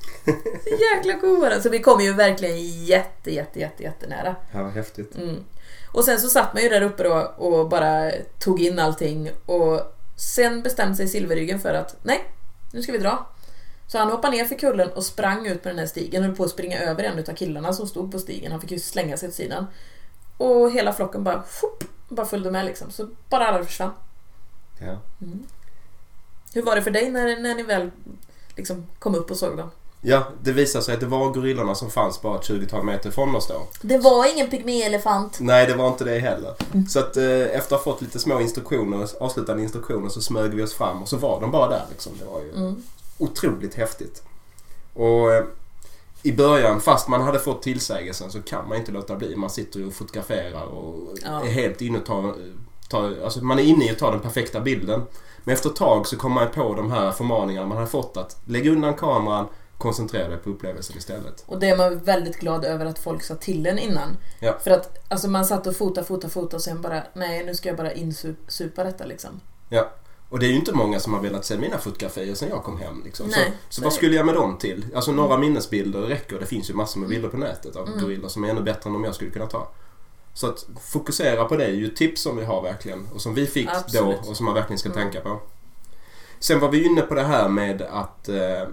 [0.65, 1.63] Så jäkla god var den.
[1.63, 4.37] Så vi kom ju verkligen jätte, jätte, jätte, jättenära.
[4.53, 5.17] Ja, häftigt.
[5.17, 5.45] Mm.
[5.93, 9.81] Och sen så satt man ju där uppe då och bara tog in allting och
[10.17, 12.25] sen bestämde sig Silverryggen för att nej,
[12.73, 13.27] nu ska vi dra.
[13.87, 16.45] Så han hoppade ner för kullen och sprang ut på den här stigen, höll på
[16.45, 18.53] att springa över en av killarna som stod på stigen.
[18.53, 19.67] Han fick ju slänga sig åt sidan.
[20.37, 22.91] Och hela flocken bara, shup, bara följde med liksom.
[22.91, 23.93] Så bara alla försvann.
[24.81, 24.97] Ja.
[25.27, 25.43] Mm.
[26.55, 27.91] Hur var det för dig när, när ni väl
[28.57, 29.71] liksom kom upp och såg dem?
[30.03, 33.37] ja, det visade sig att det var gorillorna som fanns bara ett 20-tal meter från
[33.37, 33.67] oss då.
[33.83, 35.39] Det var ingen pygméelefant.
[35.41, 36.55] Nej, det var inte det heller.
[36.89, 40.63] Så att eh, efter att ha fått lite små instruktioner, avslutande instruktioner, så smög vi
[40.63, 42.13] oss fram och så var de bara där liksom.
[42.19, 42.83] Det var ju Mm.
[43.19, 44.23] otroligt häftigt.
[44.95, 45.45] Och eh,
[46.23, 49.37] i början, fast man hade fått tillsägelsen, så kan man inte låta bli.
[49.37, 51.45] Man sitter ju och fotograferar och Ja.
[51.45, 52.35] är helt inne och tar,
[52.91, 55.03] tar, alltså man är inne i att ta den perfekta bilden.
[55.45, 58.37] Men efter ett tag så kommer man på de här förmaningarna man har fått att
[58.45, 59.47] lägga undan kameran,
[59.79, 61.45] koncentrera dig på upplevelsen istället.
[61.47, 64.17] Och det är man väldigt glad över att folk sa till en innan.
[64.41, 64.59] Ja.
[64.65, 67.69] För att alltså man satt och fota, fota, fota och sen bara nej nu ska
[67.69, 69.41] jag bara insupa detta liksom.
[69.69, 69.91] Ja.
[70.29, 72.79] Och det är ju inte många som har velat se mina fotografier sen jag kom
[72.81, 73.03] hem.
[73.05, 73.27] Liksom.
[73.27, 73.53] Nej.
[73.69, 74.87] Så, så vad skulle jag med dem till?
[74.95, 76.39] Alltså några minnesbilder räcker.
[76.39, 78.01] Det finns ju massor med bilder på nätet av Mm.
[78.01, 79.69] gorillor som är ännu bättre än de jag skulle kunna ta.
[80.35, 83.47] Så att fokusera på det är ju tips som vi har verkligen och som vi
[83.47, 84.23] fick Absolut.
[84.23, 84.99] då och som man verkligen ska Mm.
[85.03, 85.41] tänka på.
[86.39, 88.69] Sen var vi inne på det här med att eh,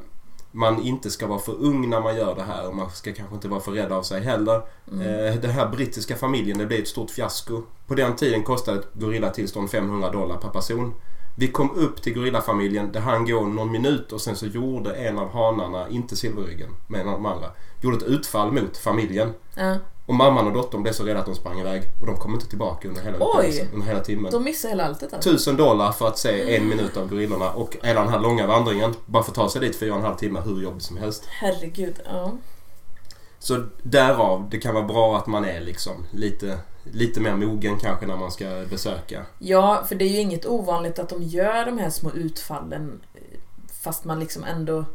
[0.51, 3.35] man inte ska vara för ung när man gör det här och man ska kanske
[3.35, 4.61] inte vara för rädd av sig heller.
[4.91, 5.01] Mm.
[5.25, 7.61] Eh, den här brittiska familjen, det blev ett stort fiasko.
[7.87, 10.93] På den tiden kostade ett gorillatillstånd 500 dollar per person.
[11.39, 15.19] Vi kom upp till gorillafamiljen, det hann gå någon minut och sen så gjorde en
[15.19, 17.47] av hanarna, inte silverryggen, men de andra,
[17.81, 19.33] gjorde ett utfall mot familjen.
[19.55, 19.75] Ja.
[20.07, 22.47] Och mamman och dottern blev så rädda att de sprang iväg och de kom inte
[22.47, 23.69] tillbaka under hela Oj!
[23.73, 24.31] under hela timmen.
[24.31, 25.31] De missade hela alltet alltså.
[25.31, 28.93] Tusen dollar för att se en minut av gorillorna och hela den här långa vandringen.
[29.05, 31.23] Bara för att ta sig dit fyra och en halv timme hur jobbigt som helst.
[31.27, 32.31] Herregud, ja.
[33.39, 38.05] Så därav, det kan vara bra att man är liksom lite, lite mer mogen kanske
[38.05, 39.25] när man ska besöka.
[39.39, 43.21] Ja, för det är ju inget ovanligt att de gör de här små utfallen eh,
[43.81, 44.85] fast man liksom ändå...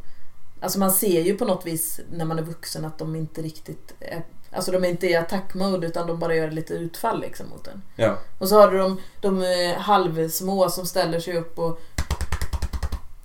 [0.59, 3.93] Alltså man ser ju på något vis när man är vuxen att de inte riktigt
[3.99, 4.23] är...
[4.55, 7.81] Alltså de är inte i attackmode utan de bara gör lite utfall liksom mot en.
[7.95, 11.79] Ja, Och så har du de, de eh, halvsmå som ställer sig upp och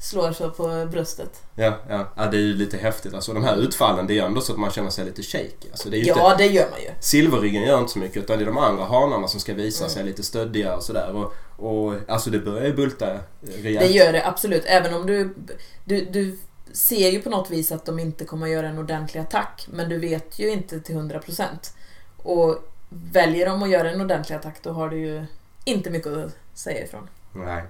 [0.00, 1.42] slår sig på bröstet.
[1.54, 2.06] ja, ja.
[2.16, 3.14] ja det är ju lite häftigt.
[3.14, 5.68] Alltså de här utfallen, det är ju ändå så att man känner sig lite shaky.
[5.70, 6.88] Alltså, det är ju inte, Ja, det gör man ju.
[7.00, 9.90] Silverryggen gör inte så mycket utan det är de andra hanarna som ska visa Mm.
[9.94, 11.12] sig lite stöddiga och sådär.
[11.14, 11.34] Och,
[11.66, 13.18] och alltså det börjar ju bulta eh,
[13.62, 13.86] rejält.
[13.86, 14.62] Det gör det absolut.
[14.66, 15.34] Även om du,
[15.84, 16.38] du, du
[16.72, 19.66] ser ju på något vis att de inte kommer att göra en ordentlig attack.
[19.70, 21.42] Men du vet ju inte till 100%.
[22.16, 22.56] Och
[22.88, 25.24] väljer de att göra en ordentlig attack då har du ju
[25.64, 27.08] inte mycket att säga ifrån.
[27.32, 27.62] Nej.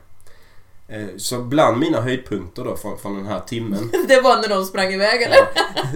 [0.88, 3.90] Eh, Så bland mina höjdpunkter då från, från den här timmen.
[4.08, 5.38] Det var när de sprang iväg eller?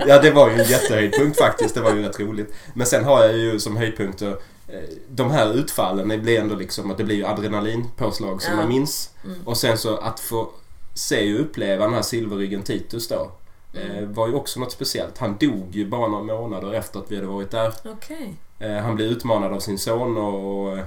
[0.06, 1.74] Ja, det var ju en jättehöjdpunkt faktiskt.
[1.74, 2.54] Det var ju rätt roligt.
[2.74, 4.30] Men sen har jag ju som höjdpunkter
[4.68, 8.56] eh, de här utfallen, det blir ändå liksom att det blir ju adrenalinpåslag som Ja.
[8.60, 9.10] man minns.
[9.24, 9.38] Mm.
[9.46, 10.50] Och sen så att få
[10.94, 13.30] se och uppleva den här silverryggen Titus då.
[13.74, 14.12] eh, Mm.
[14.12, 15.18] Var ju också något speciellt.
[15.18, 17.72] Han dog ju bara några månader efter att vi hade varit där.
[17.84, 18.34] Okej.
[18.58, 20.84] Eh, Han blev utmanad av sin son och eh,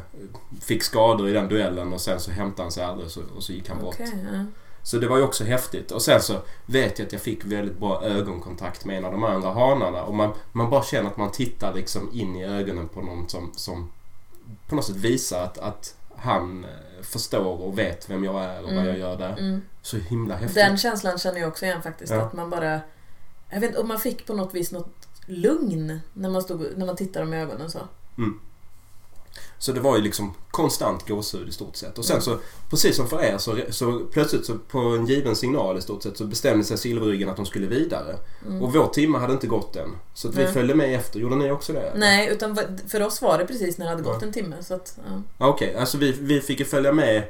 [0.62, 3.70] fick skador i den duellen och sen så hämtade han sig aldrig och så, gick
[3.70, 3.96] han bort.
[4.00, 4.46] Ja.
[4.84, 5.92] Så det var ju också häftigt.
[5.92, 6.34] Och sen så
[6.66, 10.04] vet jag att jag fick väldigt bra ögonkontakt med en av de andra hanarna.
[10.04, 13.52] Och man, man bara känner att man tittar liksom in i ögonen på någon som,
[13.56, 13.92] som
[14.68, 16.66] på något sätt visar att, att han
[17.02, 18.86] förstår och vet vem jag är och vad Mm.
[18.86, 19.38] jag gör där.
[19.38, 19.62] Mm.
[19.82, 20.56] Så himla häftigt.
[20.56, 22.12] Den känslan känner jag också igen faktiskt.
[22.14, 22.22] Ja.
[22.22, 22.80] Att man bara...
[23.50, 26.86] Jag vet inte om man fick på något vis något lugn när man, stod, när
[26.86, 27.80] man tittade dem i ögonen så.
[29.58, 31.98] Så det var ju liksom konstant gåshud i stort sett.
[31.98, 32.38] Och sen så,
[32.70, 36.18] precis som för er, så, så plötsligt så på en given signal i stort sett
[36.18, 38.16] så bestämde sig Silverryggen att de skulle vidare.
[38.46, 38.62] Mm.
[38.62, 39.90] Och vår timme hade inte gått än.
[40.14, 41.20] Så vi följde med efter.
[41.20, 41.94] Gjorde ni också det?
[41.96, 44.28] Nej, utan för oss var det precis när det hade gått Ja.
[44.28, 44.56] en timme.
[44.62, 44.98] Så att,
[45.38, 45.48] ja.
[45.48, 47.24] Okej, alltså vi, vi fick ju följa med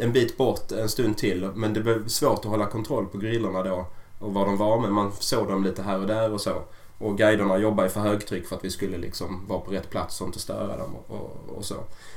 [0.00, 1.48] en bit bort en stund till.
[1.54, 3.86] Men det blev svårt att hålla kontroll på grillorna då.
[4.18, 4.80] Och var de var.
[4.80, 6.62] Men man såg dem lite här och där och så.
[7.00, 10.26] Och guiderna jobbade för högtryck för att vi skulle liksom vara på rätt plats och
[10.26, 11.74] inte störa dem och, och, och så.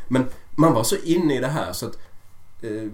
[0.07, 1.97] Men man var så inne i det här så att
[2.61, 2.91] eh,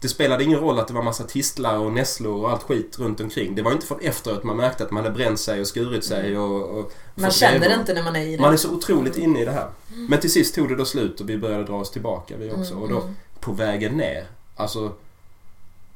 [0.00, 3.20] det spelade ingen roll att det var massa tistlar och nässlor och allt skit runt
[3.20, 3.54] omkring.
[3.54, 6.38] Det var inte förrän efteråt man märkte att man hade bränt sig och skurit sig
[6.38, 6.78] och...
[6.78, 8.42] och Man känner det inte när man är i det.
[8.42, 9.70] Man är så otroligt inne i det här.
[10.08, 12.72] Men till sist tog det då slut och vi började dra oss tillbaka vi också.
[12.72, 13.16] Mm, Och då mm.
[13.40, 14.26] på vägen ner,
[14.56, 14.92] alltså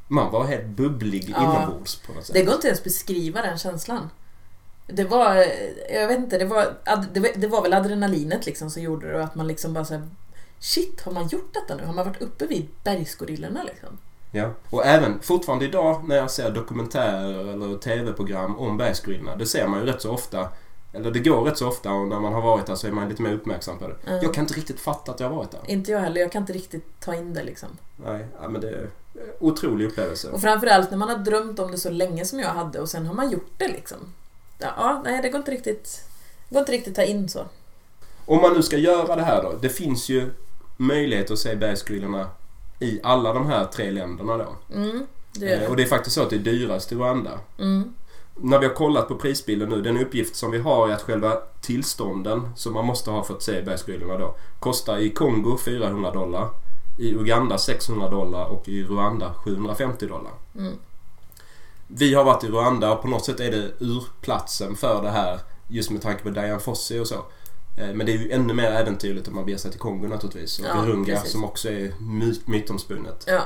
[0.09, 1.43] man var helt bubblig Ja.
[1.43, 2.35] inombords på något sätt.
[2.35, 4.11] Det går inte ens att beskriva den känslan.
[4.87, 5.45] Det var,
[5.93, 6.75] jag vet inte, det var,
[7.35, 10.09] det var, väl adrenalinet liksom som gjorde det och att man liksom bara såhär
[10.59, 11.85] Shit, har man gjort detta nu?
[11.85, 13.99] Har man varit uppe vid bergsgorillorna liksom?
[14.31, 14.51] Ja.
[14.71, 19.37] Och även fortfarande idag när jag ser dokumentärer eller TV-program om bergsgorillorna.
[19.37, 20.49] Det ser man ju rätt så ofta.
[20.93, 23.09] Eller det går rätt så ofta och när man har varit där så är man
[23.09, 23.97] lite mer uppmärksam på det.
[24.07, 24.23] Mm.
[24.23, 25.61] Jag kan inte riktigt fatta att jag har varit där.
[25.67, 27.69] Inte jag heller, jag kan inte riktigt ta in det liksom.
[27.97, 28.91] Nej, ja, men det är en
[29.41, 30.29] otrolig upplevelse.
[30.31, 33.07] Och framförallt när man har drömt om det så länge som jag hade och sen
[33.07, 33.99] har man gjort det liksom.
[34.59, 36.05] Ja, nej det går inte riktigt,
[36.49, 37.45] det går inte riktigt ta in så.
[38.27, 39.53] Om man nu ska göra det här då.
[39.61, 40.31] Det finns ju
[40.77, 42.29] möjlighet att se bergsgorillorna
[42.81, 44.57] i alla de här tre länderna då.
[44.75, 45.83] Mm, det Eh, Och det.
[45.83, 47.31] det är faktiskt så att det är dyrast i Rwanda.
[47.59, 47.95] Mm,
[48.37, 51.37] När vi har kollat på prisbilden nu, den uppgift som vi har är att själva
[51.61, 56.49] tillstånden som man måste ha för att se bergsgorillorna då kostar i Kongo 400 dollar,
[56.99, 60.33] i Uganda 600 dollar och i Rwanda 750 dollar.
[60.59, 60.73] mm,
[61.87, 65.41] Vi har varit i Rwanda och på något sätt är det urplatsen för det här
[65.69, 67.15] just med tanke på Dian Fossey och så.
[67.79, 70.59] Eh, Men det är ju ännu mer äventyrligt om man beger sig till Kongo naturligtvis
[70.59, 71.33] och Ja, Virunga precis.
[71.33, 73.25] som också är myt, mytomspunnet.
[73.27, 73.41] ja.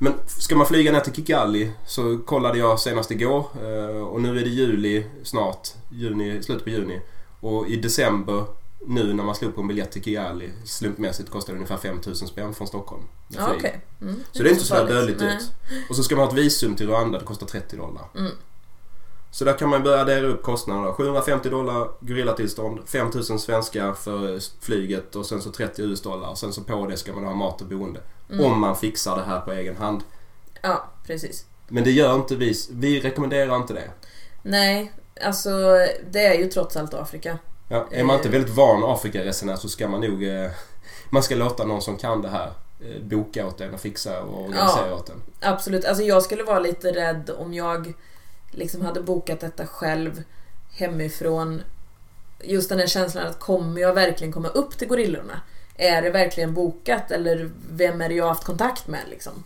[0.00, 4.38] Men ska man flyga ner till Kigali så kollade jag senast igår eh, och nu
[4.38, 7.00] är det juli snart, juni, slutet på juni.
[7.40, 8.44] Och i december
[8.86, 12.54] nu när man slog på en biljett till Kigali slumpmässigt kostar det ungefär 5000 spänn
[12.54, 13.02] från Stockholm.
[13.28, 13.40] flyg.
[13.56, 13.80] okej.
[14.00, 15.18] Mm, Så det är inte så där farligt.
[15.18, 15.52] dödligt ut.
[15.90, 18.04] Och så ska man ha ett visum till Rwanda, det kostar 30 dollar.
[18.16, 18.32] Mm.
[19.30, 20.92] Så där kan man börja dela upp kostnaderna.
[20.92, 26.34] 750 dollar gorillatillstånd, 5000 svenska för flyget och sen så 30 US-dollar.
[26.34, 28.00] Sen så på det ska man ha mat och boende.
[28.30, 28.44] Mm.
[28.44, 30.02] Om man fixar det här på egen hand.
[30.62, 31.44] Ja, precis.
[31.68, 32.54] Men det gör inte vi.
[32.70, 33.90] Vi rekommenderar inte det.
[34.42, 34.92] Nej,
[35.24, 35.50] alltså
[36.10, 37.38] det är ju trots allt Afrika.
[37.68, 38.32] Ja, är man inte Eh.
[38.32, 40.24] väldigt van Afrikaresenär så ska man nog...
[40.24, 40.50] Eh,
[41.10, 44.42] man ska låta någon som kan det här eh, boka åt en och fixa och
[44.44, 44.94] organisera Ja.
[44.94, 45.22] åt en.
[45.40, 45.84] Absolut.
[45.84, 47.92] Alltså jag skulle vara lite rädd om jag
[48.50, 50.22] liksom hade bokat detta själv
[50.72, 51.62] hemifrån.
[52.42, 55.40] Just den här känslan att kommer jag verkligen komma upp till gorillorna?
[55.74, 59.44] Är det verkligen bokat eller vem är det jag har haft kontakt med liksom?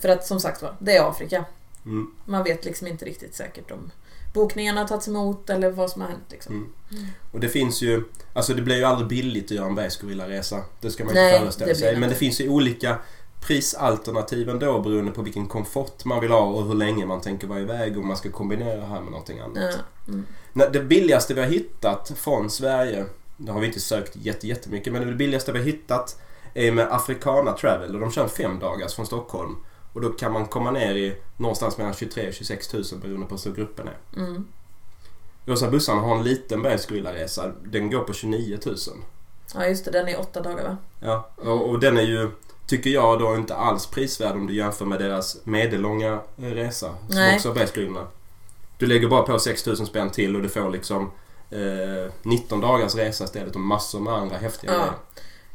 [0.00, 1.44] För att som sagt var, det är Afrika.
[1.84, 2.14] Mm.
[2.24, 3.90] Man vet liksom inte riktigt säkert om,
[4.32, 6.24] bokningarna har tagits emot eller vad som har hänt.
[6.30, 6.54] Liksom.
[6.90, 7.06] Mm.
[7.32, 10.62] Och det finns ju, alltså det blir ju aldrig billigt att göra en bergsgorillaresa.
[10.80, 11.94] Det ska man Nej, inte föreställa sig.
[11.94, 12.98] det Men det finns ju olika
[13.40, 17.60] prisalternativ ändå beroende på vilken komfort man vill ha och hur länge man tänker vara
[17.60, 19.78] iväg och man ska kombinera det här med någonting annat.
[20.06, 20.12] Ja.
[20.12, 20.72] Mm.
[20.72, 23.04] Det billigaste vi har hittat från Sverige,
[23.36, 26.20] det har vi inte sökt jätte- jättemycket, men det billigaste vi har hittat
[26.54, 29.56] är med Africana Travel och de kör en fem dagars från Stockholm.
[29.92, 33.34] Och då kan man komma ner i någonstans mellan 23 och 26 000 beroende på
[33.34, 34.20] hur stor gruppen är.
[34.20, 34.46] Mm.
[35.46, 37.52] Rosa bussarna har en liten bergsgorillaresa.
[37.64, 38.76] Den går på 29 000.
[39.54, 39.90] ja, just det.
[39.90, 40.76] Den är åtta dagar va?
[41.00, 42.30] Ja, och, och den är ju,
[42.66, 46.86] tycker jag då, inte alls prisvärd om du jämför med deras medellånga eh, resa.
[47.08, 47.34] Som Nej.
[47.36, 48.06] också har bergsgorillarna.
[48.78, 51.10] Du lägger bara på 6 000 spänn till och du får liksom
[51.50, 54.78] eh, 19 dagars resa istället och massor med andra häftiga Ja.
[54.78, 54.92] grejer.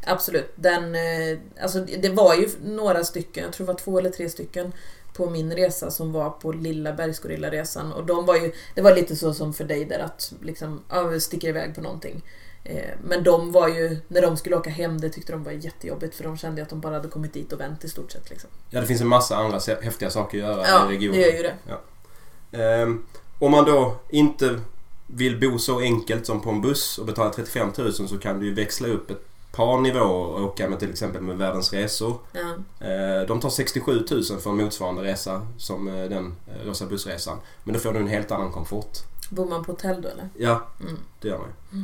[0.07, 0.51] Absolut.
[0.55, 4.29] Den, eh, alltså, det var ju några stycken, jag tror det var två eller tre
[4.29, 4.73] stycken
[5.13, 7.91] på min resa som var på lilla bergsgorillaresan.
[7.93, 11.19] Och de var ju, det var lite så som för dig där att liksom, ja,
[11.19, 12.21] sticker iväg på någonting.
[12.63, 16.15] Eh, Men de var ju, när de skulle åka hem, det tyckte de var jättejobbigt
[16.15, 18.29] för de kände att de bara hade kommit dit och vänt i stort sett.
[18.29, 18.49] Liksom.
[18.69, 21.19] Ja, det finns en massa andra häftiga saker att göra Ja, i det regionen.
[21.21, 21.53] gör ju det.
[22.51, 23.03] Ehm,
[23.39, 24.59] om man då inte
[25.07, 28.45] vill bo så enkelt som på en buss och betala 35 000 så kan du
[28.45, 29.26] ju växla upp ett
[29.57, 32.17] par nivåer och åka med till exempel med Världens Resor.
[32.31, 32.85] Ja.
[32.87, 37.37] Eh, De tar 67 000 för en motsvarande resa som eh, den eh, Rosa bussresan.
[37.63, 38.97] Men då får du en helt annan komfort.
[39.29, 40.29] Bor man på hotell då eller?
[40.37, 40.97] Ja, Mm.
[41.21, 41.83] det gör man ju.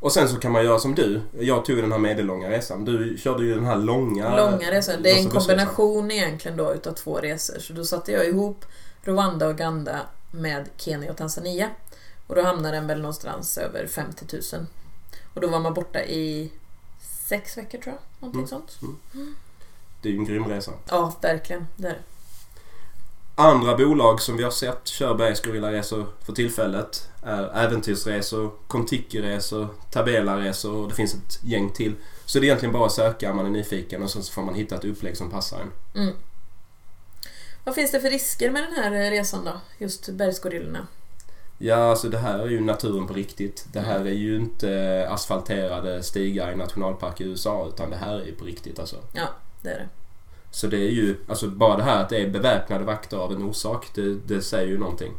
[0.00, 1.20] Och sen så kan man göra som du.
[1.40, 2.84] Jag tog den här medellånga resan.
[2.84, 4.36] Du körde ju den här långa...
[4.36, 4.94] Långa resor.
[5.02, 7.58] Det är en kombination egentligen då utav två resor.
[7.58, 8.64] Så då satte jag ihop
[9.02, 11.70] Rwanda och Uganda med Kenya och Tanzania.
[12.26, 14.66] Och då hamnade den väl någonstans över 50 000.
[15.34, 16.52] Och då var man borta i
[17.28, 18.02] sex veckor tror jag.
[18.28, 18.48] Någonting Mm.
[18.48, 18.78] sånt.
[20.02, 20.72] Det är ju en grym resa.
[20.90, 21.66] Ja, verkligen.
[21.76, 21.98] Det är det.
[23.34, 30.88] Andra bolag som vi har sett kör bergsgorillaresor för tillfället är Äventyrsresor, Kontiki-resor, Tabela-resor och
[30.88, 31.94] det finns ett gäng till.
[32.24, 34.54] Så det är egentligen bara att söka om man är nyfiken och så får man
[34.54, 35.72] hitta ett upplägg som passar en.
[36.02, 36.14] Mm.
[37.64, 39.60] Vad finns det för risker med den här resan då?
[39.78, 40.86] Just bergsgorillorna?
[41.58, 43.66] Ja, alltså det här är ju naturen på riktigt.
[43.72, 48.24] Det här är ju inte asfalterade stigar i nationalpark i USA utan det här är
[48.24, 48.96] ju på riktigt alltså.
[49.12, 49.28] Ja,
[49.62, 49.88] det är det.
[50.50, 53.42] Så det är ju, alltså bara det här att det är beväpnade vakter av en
[53.42, 55.12] orsak, det, det säger ju någonting.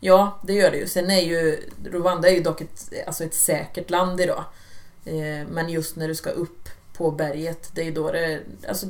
[0.00, 0.86] Ja, det gör det ju.
[0.86, 4.44] Sen är ju Rwanda är ju dock ett, alltså ett säkert land idag.
[5.04, 8.40] Eh, men just när du ska upp på berget, det är ju då det...
[8.68, 8.86] Alltså,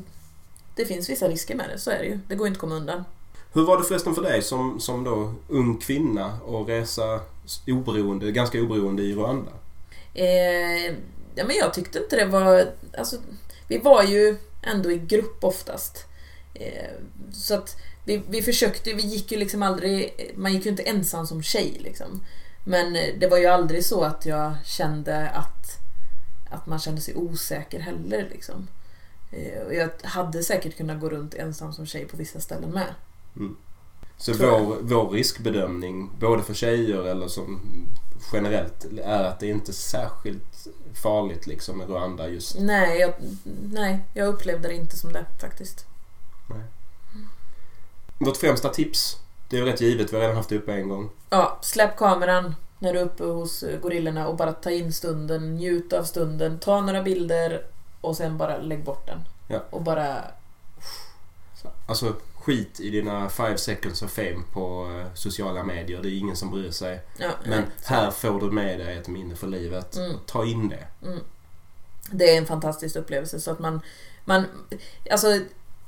[0.74, 2.18] det finns vissa risker med det, så är det ju.
[2.28, 3.04] Det går inte att komma undan.
[3.53, 7.21] Hur var det förresten för dig som, som då ung kvinna och resa
[7.67, 9.53] oberoende, ganska oberoende i Rwanda?
[10.15, 10.87] Eh,
[11.35, 12.67] ja, men jag tyckte inte det var...
[12.99, 13.17] Alltså,
[13.69, 16.07] vi var ju ändå i grupp oftast.
[16.55, 16.91] Eh,
[17.33, 20.15] så att vi, vi försökte, vi gick ju liksom aldrig...
[20.37, 22.25] Man gick ju inte ensam som tjej liksom.
[22.65, 25.79] Men eh, det var ju aldrig så att jag kände att,
[26.51, 28.69] att man kände sig osäker heller liksom.
[29.31, 32.95] Eh, och jag hade säkert kunnat gå runt ensam som tjej på vissa ställen med.
[34.16, 34.61] Så Tror jag.
[34.61, 37.61] vår, vår riskbedömning, både för tjejer eller som
[38.33, 40.66] generellt, är att det inte är särskilt
[41.03, 42.57] farligt liksom med Rwanda just.
[42.59, 43.14] Nej, jag,
[43.62, 45.87] nej, jag upplevde det inte som det faktiskt.
[48.18, 49.16] Vårt främsta tips,
[49.49, 51.11] det är ju rätt givet, vi har redan haft det uppe en gång.
[51.31, 55.92] Ja, släpp kameran när du är uppe hos gorillorna och bara ta in stunden, njut
[55.92, 57.66] av stunden, ta några bilder
[58.01, 59.18] och sen bara lägg bort den.
[59.49, 59.61] Ja.
[59.71, 60.16] Och bara...
[61.87, 66.37] Alltså skit i dina five seconds of fame på eh, sociala medier, det är ingen
[66.37, 67.00] som bryr sig.
[67.16, 69.96] Ja, Men här får du med dig ett minne för livet.
[69.96, 70.16] Mm.
[70.26, 70.87] Ta in det.
[71.02, 71.18] Mm.
[72.11, 73.81] Det är en fantastisk upplevelse så att man...
[74.24, 74.44] man
[75.11, 75.40] alltså,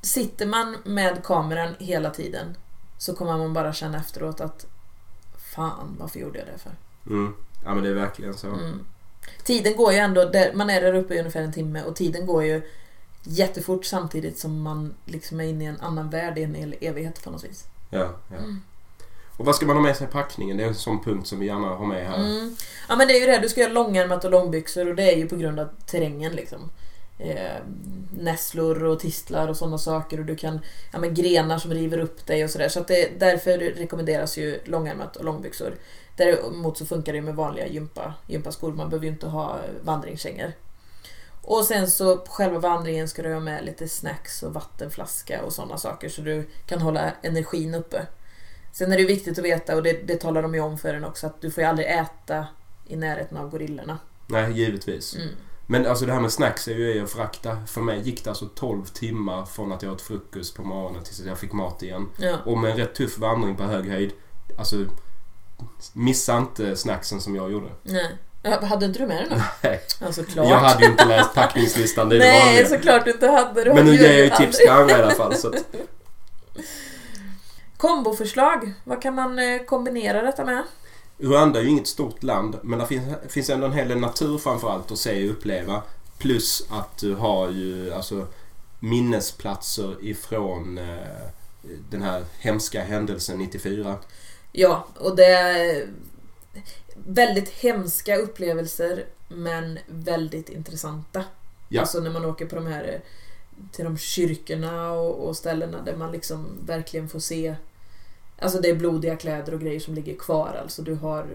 [0.02, 2.56] sitter man med kameran hela tiden
[2.98, 4.66] så kommer man bara känna efteråt att
[5.54, 6.72] Fan, varför gjorde jag det för?
[7.06, 7.34] Mm.
[7.64, 8.46] Ja men det är verkligen så.
[8.46, 8.86] Mm.
[9.44, 12.26] Tiden går ju ändå, där, man är där uppe i ungefär en timme och tiden
[12.26, 12.62] går ju
[13.24, 17.24] jättefort samtidigt som man liksom är inne i en annan värld i en hel evighet
[17.24, 17.64] på något vis.
[17.90, 18.36] Ja, ja.
[18.36, 18.60] Mm.
[19.36, 20.56] Och vad ska man ha med sig i packningen?
[20.56, 22.16] Det är en sån punkt som vi gärna har med här.
[22.16, 22.56] Mm.
[22.88, 25.16] Ja men det är ju det, du ska göra långärmat och långbyxor och det är
[25.16, 26.70] ju på grund av terrängen liksom.
[27.18, 27.62] Eh,
[28.18, 30.60] nässlor och tistlar och sådana saker och du kan,
[30.92, 32.68] ja men grenar som river upp dig och sådär.
[32.68, 35.74] Så att det, därför rekommenderas ju långärmat och långbyxor.
[36.16, 40.52] Däremot så funkar det med vanliga gympa, gympaskor, man behöver ju inte ha vandringskängor.
[41.46, 45.52] Och sen så på själva vandringen ska du ha med lite snacks och vattenflaska och
[45.52, 48.06] sådana saker så du kan hålla energin uppe.
[48.72, 51.04] Sen är det viktigt att veta, och det, det talar de ju om för en
[51.04, 52.46] också, att du får ju aldrig äta
[52.86, 53.98] i närheten av gorillorna.
[54.26, 55.14] Nej, givetvis.
[55.14, 55.28] Mm.
[55.66, 57.66] Men alltså det här med snacks är ju att förakta.
[57.66, 61.20] För mig gick det alltså 12 timmar från att jag åt frukost på morgonen tills
[61.20, 62.08] jag fick mat igen.
[62.16, 62.38] Ja.
[62.44, 64.12] Och med en rätt tuff vandring på hög höjd.
[64.58, 64.76] Alltså,
[65.92, 67.68] missa inte snacksen som jag gjorde.
[67.82, 68.18] Nej.
[68.44, 69.44] Ja, Hade inte du med den då?
[69.62, 69.80] Nej.
[70.00, 70.48] Ja, såklart.
[70.48, 72.66] Jag hade ju inte läst packningslistan, det är det Nej, vanliga.
[72.68, 73.64] såklart du inte hade.
[73.64, 75.34] Du Men nu ger jag ju tips till andra i alla fall.
[75.34, 75.54] Så att,
[77.76, 78.72] Komboförslag.
[78.84, 80.62] Vad kan man eh, kombinera detta med?
[81.18, 84.38] Rwanda är ju inget stort land men det finns, finns ändå en hel del natur
[84.38, 85.82] framförallt att se och uppleva.
[86.18, 88.26] Plus att du har ju alltså
[88.80, 91.28] minnesplatser ifrån eh,
[91.90, 93.96] den här hemska händelsen 94.
[94.52, 95.86] Ja, och det
[96.94, 101.24] väldigt hemska upplevelser men väldigt intressanta.
[101.68, 101.80] Ja.
[101.80, 103.00] Alltså när man åker på de här
[103.72, 107.54] till de kyrkorna och, och ställena där man liksom verkligen får se
[108.38, 110.58] Alltså det är blodiga kläder och grejer som ligger kvar.
[110.62, 111.26] Alltså du har...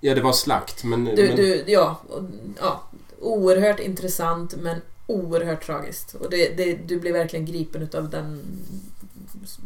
[0.00, 1.04] Ja, det var slakt men...
[1.04, 2.22] Du, men du, ja, och,
[2.60, 2.82] ja,
[3.20, 6.14] oerhört intressant men oerhört tragiskt.
[6.14, 8.42] Och det, det, du blir verkligen gripen utav den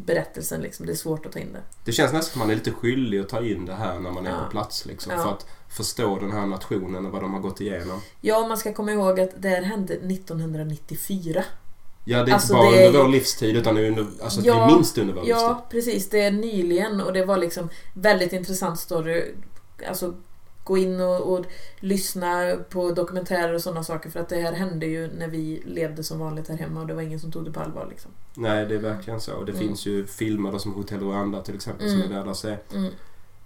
[0.07, 0.61] berättelsen.
[0.61, 0.87] Liksom.
[0.87, 1.61] Det är svårt att ta in det.
[1.85, 4.27] det känns nästan som man är lite skyldig att ta in det här när man
[4.27, 4.45] är Ja.
[4.45, 4.87] på plats.
[4.87, 5.23] Liksom, Ja.
[5.23, 8.01] För att förstå den här nationen och vad de har gått igenom.
[8.21, 11.45] Ja, man ska komma ihåg att det här hände 1994.
[12.05, 14.55] Ja, det är inte Alltså, bara är under ju- vår livstid utan under, alltså Ja,
[14.55, 15.43] det är minst under vår livstid.
[15.45, 16.09] Ja, precis.
[16.11, 19.25] Det är nyligen och det var liksom väldigt intressant story.
[19.89, 20.15] Alltså
[20.65, 21.45] gå in och, och
[21.81, 26.05] lyssna på dokumentärer och sådana saker för att det här hände ju när vi levde
[26.05, 28.11] som vanligt här hemma och det var ingen som tog det på allvar liksom.
[28.35, 29.35] Nej, det är verkligen så.
[29.35, 29.67] Och det Mm.
[29.67, 32.03] finns ju filmer som Hotell Rwanda till exempel Mm.
[32.03, 32.57] som är värda att se.
[32.75, 32.93] Mm.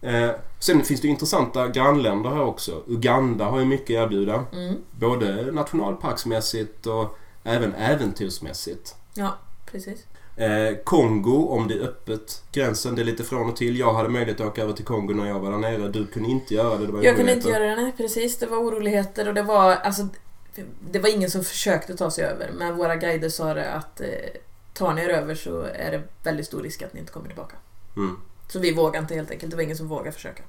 [0.00, 2.82] Eh, sen finns det intressanta grannländer här också.
[2.86, 4.44] Uganda har ju mycket att erbjuda.
[4.52, 4.74] Mm.
[4.90, 8.94] Både nationalparksmässigt och även äventyrsmässigt.
[9.14, 9.36] Ja,
[9.70, 10.06] precis.
[10.38, 12.42] Eh, Kongo, om det är öppet.
[12.52, 13.78] Gränsen, det är lite från och till.
[13.78, 15.88] Jag hade möjlighet att åka över till Kongo när jag var där nere.
[15.88, 16.86] Du kunde inte göra det.
[16.86, 18.38] det var Jag kunde inte göra det, nej, precis.
[18.38, 20.08] Det var oroligheter och det var alltså
[20.90, 24.06] det var ingen som försökte ta sig över men våra guider sa det att eh,
[24.74, 27.56] tar ni er över så är det väldigt stor risk att ni inte kommer tillbaka.
[27.96, 28.16] Mm.
[28.48, 29.50] Så vi vågade inte helt enkelt.
[29.50, 30.42] Det var ingen som vågade försöka.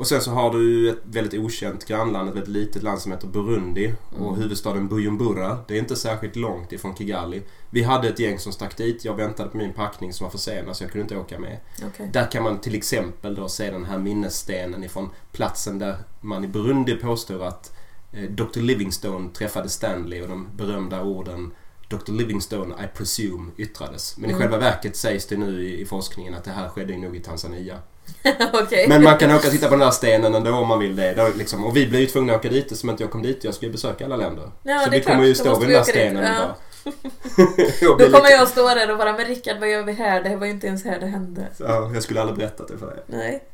[0.00, 3.26] Och sen så har du ett väldigt okänt grannland, ett väldigt litet land som heter
[3.26, 3.94] Burundi.
[4.18, 4.40] Och Mm.
[4.40, 5.58] huvudstaden Bujumbura.
[5.68, 7.42] Det är inte särskilt långt ifrån Kigali.
[7.70, 9.04] Vi hade ett gäng som stack dit.
[9.04, 11.58] Jag väntade på min packning som var försenad så jag kunde inte åka med.
[11.86, 12.10] Okej.
[12.12, 16.48] Där kan man till exempel då se den här minnesstenen ifrån platsen där man i
[16.48, 17.72] Burundi påstår att
[18.12, 18.60] eh, Dr.
[18.60, 21.52] Livingstone träffade Stanley och de berömda orden
[21.88, 22.12] Dr.
[22.12, 24.16] Livingstone, I presume, yttrades.
[24.18, 24.40] Men i Mm.
[24.42, 27.78] själva verket sägs det nu i, i forskningen att det här skedde nog i Tanzania.
[28.52, 28.88] Okej.
[28.88, 31.14] Men man kan åka och titta på den här stenen ändå om man vill det.
[31.14, 33.44] Då, liksom, och vi blev ju tvungna att åka dit eftersom inte jag kom dit.
[33.44, 34.50] Jag skulle besöka alla länder.
[34.62, 35.26] Ja, så vi kommer klart.
[35.26, 35.88] ju Då stå vid den där dit.
[35.88, 36.56] stenen Ja.
[36.84, 37.88] och bara...
[37.88, 40.22] Då blir kommer lite- jag stå där och bara Men Rickard, vad gör vi här?
[40.22, 41.46] Det här var ju inte ens här det hände.
[41.58, 43.04] Ja, jag skulle aldrig berättat det för dig.
[43.06, 43.44] Nej.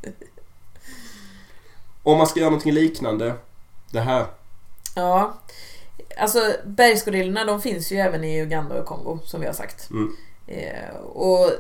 [2.02, 3.34] Om man ska göra någonting liknande.
[3.90, 4.26] Det här.
[4.94, 5.38] Ja.
[6.18, 9.90] Alltså bergsgorillorna de finns ju även i Uganda och Kongo som vi har sagt.
[9.90, 10.16] Mm.
[10.46, 11.50] Eh, och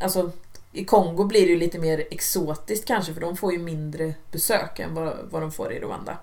[0.00, 0.30] alltså
[0.72, 4.78] i Kongo blir det ju lite mer exotiskt kanske för de får ju mindre besök
[4.78, 6.18] än vad, vad de får i Rwanda.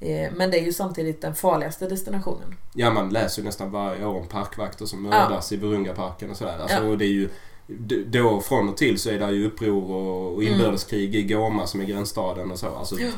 [0.00, 2.56] Eh, men det är ju samtidigt den farligaste destinationen.
[2.74, 6.58] Ja, man läser ju nästan varje år om parkvakter som mördas i Burungaparken och sådär.
[6.58, 6.82] Alltså, Ja.
[6.90, 7.28] och det är ju...
[8.06, 11.80] Då från och till så är det ju uppror och, och inbördeskrig i Goma som
[11.80, 12.68] är gränsstaden och så.
[12.68, 13.10] Alltså, Ja.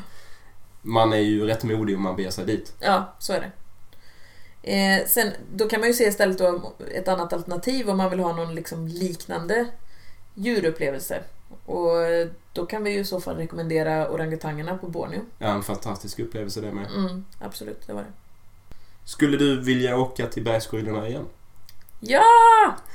[0.82, 2.72] Man är ju rätt modig om man beger sig dit.
[2.80, 3.50] Ja, så är det.
[4.72, 8.20] Eh, sen, då kan man ju se istället då ett annat alternativ om man vill
[8.20, 9.66] ha någon liksom liknande
[10.34, 11.20] djurupplevelse.
[11.66, 11.96] Och
[12.52, 15.20] då kan vi ju i så fall rekommendera orangutangerna på Borneo.
[15.38, 16.86] Ja, en fantastisk upplevelse det med.
[16.96, 18.12] Mm, absolut, det var det.
[19.04, 21.26] Skulle du vilja åka till bergsgorillerna igen?
[22.00, 22.22] Ja!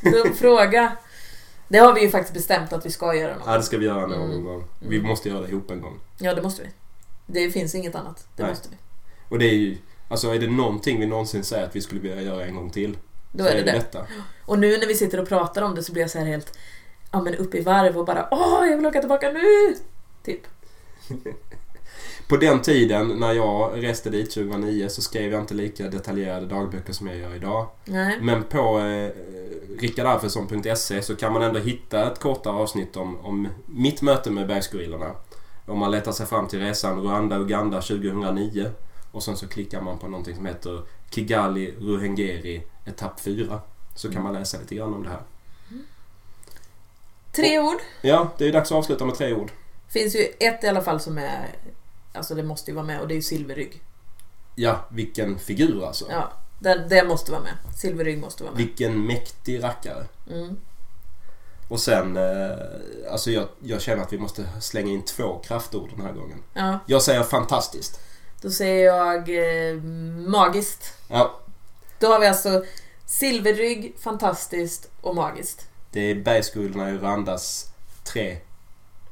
[0.04, 0.98] Dum fråga.
[1.68, 3.44] Det har vi ju faktiskt bestämt att vi ska göra någon.
[3.52, 4.44] Ja, det ska vi göra någon Mm.
[4.44, 4.64] gång.
[4.80, 5.08] Vi Mm.
[5.08, 6.00] måste göra det ihop en gång.
[6.20, 6.70] Ja, det måste vi.
[7.26, 8.28] Det finns inget annat.
[8.36, 8.52] Det Nej.
[8.52, 8.76] måste vi.
[9.30, 9.78] Och det är ju...
[10.10, 12.98] Alltså är det någonting vi någonsin säger att vi skulle vilja göra en gång till
[13.32, 13.72] Då så är det det.
[13.72, 14.06] detta.
[14.46, 16.58] Och nu när vi sitter och pratar om det så blir jag så här helt
[17.18, 19.76] ja, men uppe i varv och bara åh, jag vill åka tillbaka nu!
[20.24, 20.42] Typ.
[22.28, 26.94] På den tiden när jag reste dit 2009 så skrev jag inte lika detaljerade dagböcker
[26.94, 27.68] som jag gör idag.
[27.86, 28.18] Nej.
[28.22, 29.10] Men på eh,
[29.80, 35.12] rickardarfesson.se så kan man ändå hitta ett kortare avsnitt om, om mitt möte med bergsgorillorna.
[35.66, 38.72] Om man letar sig fram till resan Rwanda-Uganda 2009
[39.12, 43.60] och sen så klickar man på någonting som heter Kigali Ruhengeri etapp 4.
[43.96, 45.22] Så kan man läsa lite grann om det här.
[47.42, 47.78] Tre ord.
[48.02, 49.52] Ja, det är dags att avsluta med tre ord.
[49.90, 51.48] Finns ju ett i alla fall som är
[52.14, 53.82] Alltså det måste ju vara med och det är ju silverrygg.
[54.56, 56.06] Ja, vilken figur alltså.
[56.10, 57.54] Ja, det, det måste vara med.
[57.78, 58.66] Silverrygg måste vara med.
[58.66, 60.06] Vilken mäktig rackare.
[60.32, 60.58] Mm.
[61.70, 62.58] Och sen, eh,
[63.12, 66.44] alltså jag, jag känner att vi måste slänga in två kraftord den här gången.
[66.54, 68.00] Ja, Jag säger fantastiskt.
[68.42, 69.76] då säger jag eh,
[70.28, 70.94] magiskt.
[71.08, 71.40] Ja,
[72.00, 72.64] Då har vi alltså
[73.06, 75.67] silverrygg, fantastiskt och magiskt.
[75.92, 77.72] Det är bergsgorillorna i Rwandas
[78.04, 78.38] tre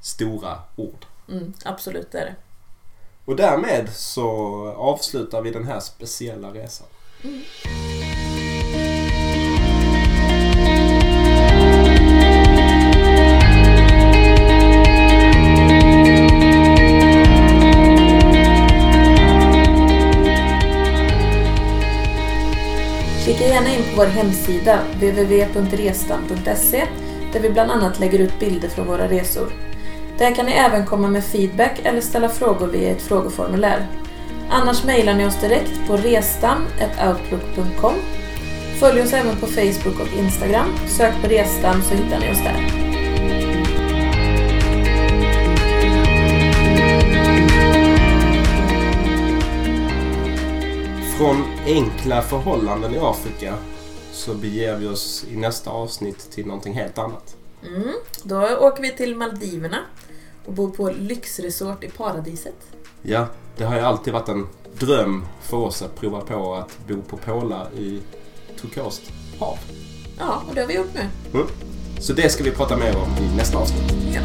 [0.01, 1.05] stora ord.
[1.29, 2.35] Mm, absolut, det är det.
[3.25, 4.27] Och därmed så
[4.77, 6.87] avslutar vi den här speciella resan.
[7.21, 7.94] Kika
[23.95, 26.87] vår hemsida www.restam.se
[27.33, 29.53] där vi bland annat lägger ut bilder från våra resor.
[30.17, 33.87] Där kan ni även komma med feedback eller ställa frågor via ett frågeformulär.
[34.49, 37.93] Annars mejlar ni oss direkt på restam.outlook.com
[38.79, 40.67] Följ oss även på Facebook och Instagram.
[40.87, 42.85] Sök på Restam så hittar ni oss där.
[51.17, 53.53] Från enkla förhållanden i Afrika
[54.15, 57.35] så beger vi oss i nästa avsnitt till någonting helt annat.
[57.67, 57.93] Mm.
[58.23, 59.77] Då åker vi till Maldiverna
[60.45, 62.55] och bor på lyxresort i paradiset.
[63.01, 64.47] Ja, det har ju alltid varit en
[64.79, 68.01] dröm för oss att prova på att bo på pålar i
[68.61, 69.01] turkost
[69.39, 69.57] hav.
[70.19, 71.09] Ja, och det har vi gjort nu.
[71.33, 71.47] Mm.
[71.99, 73.93] Så det ska vi prata mer om i nästa avsnitt.
[74.13, 74.21] Ja.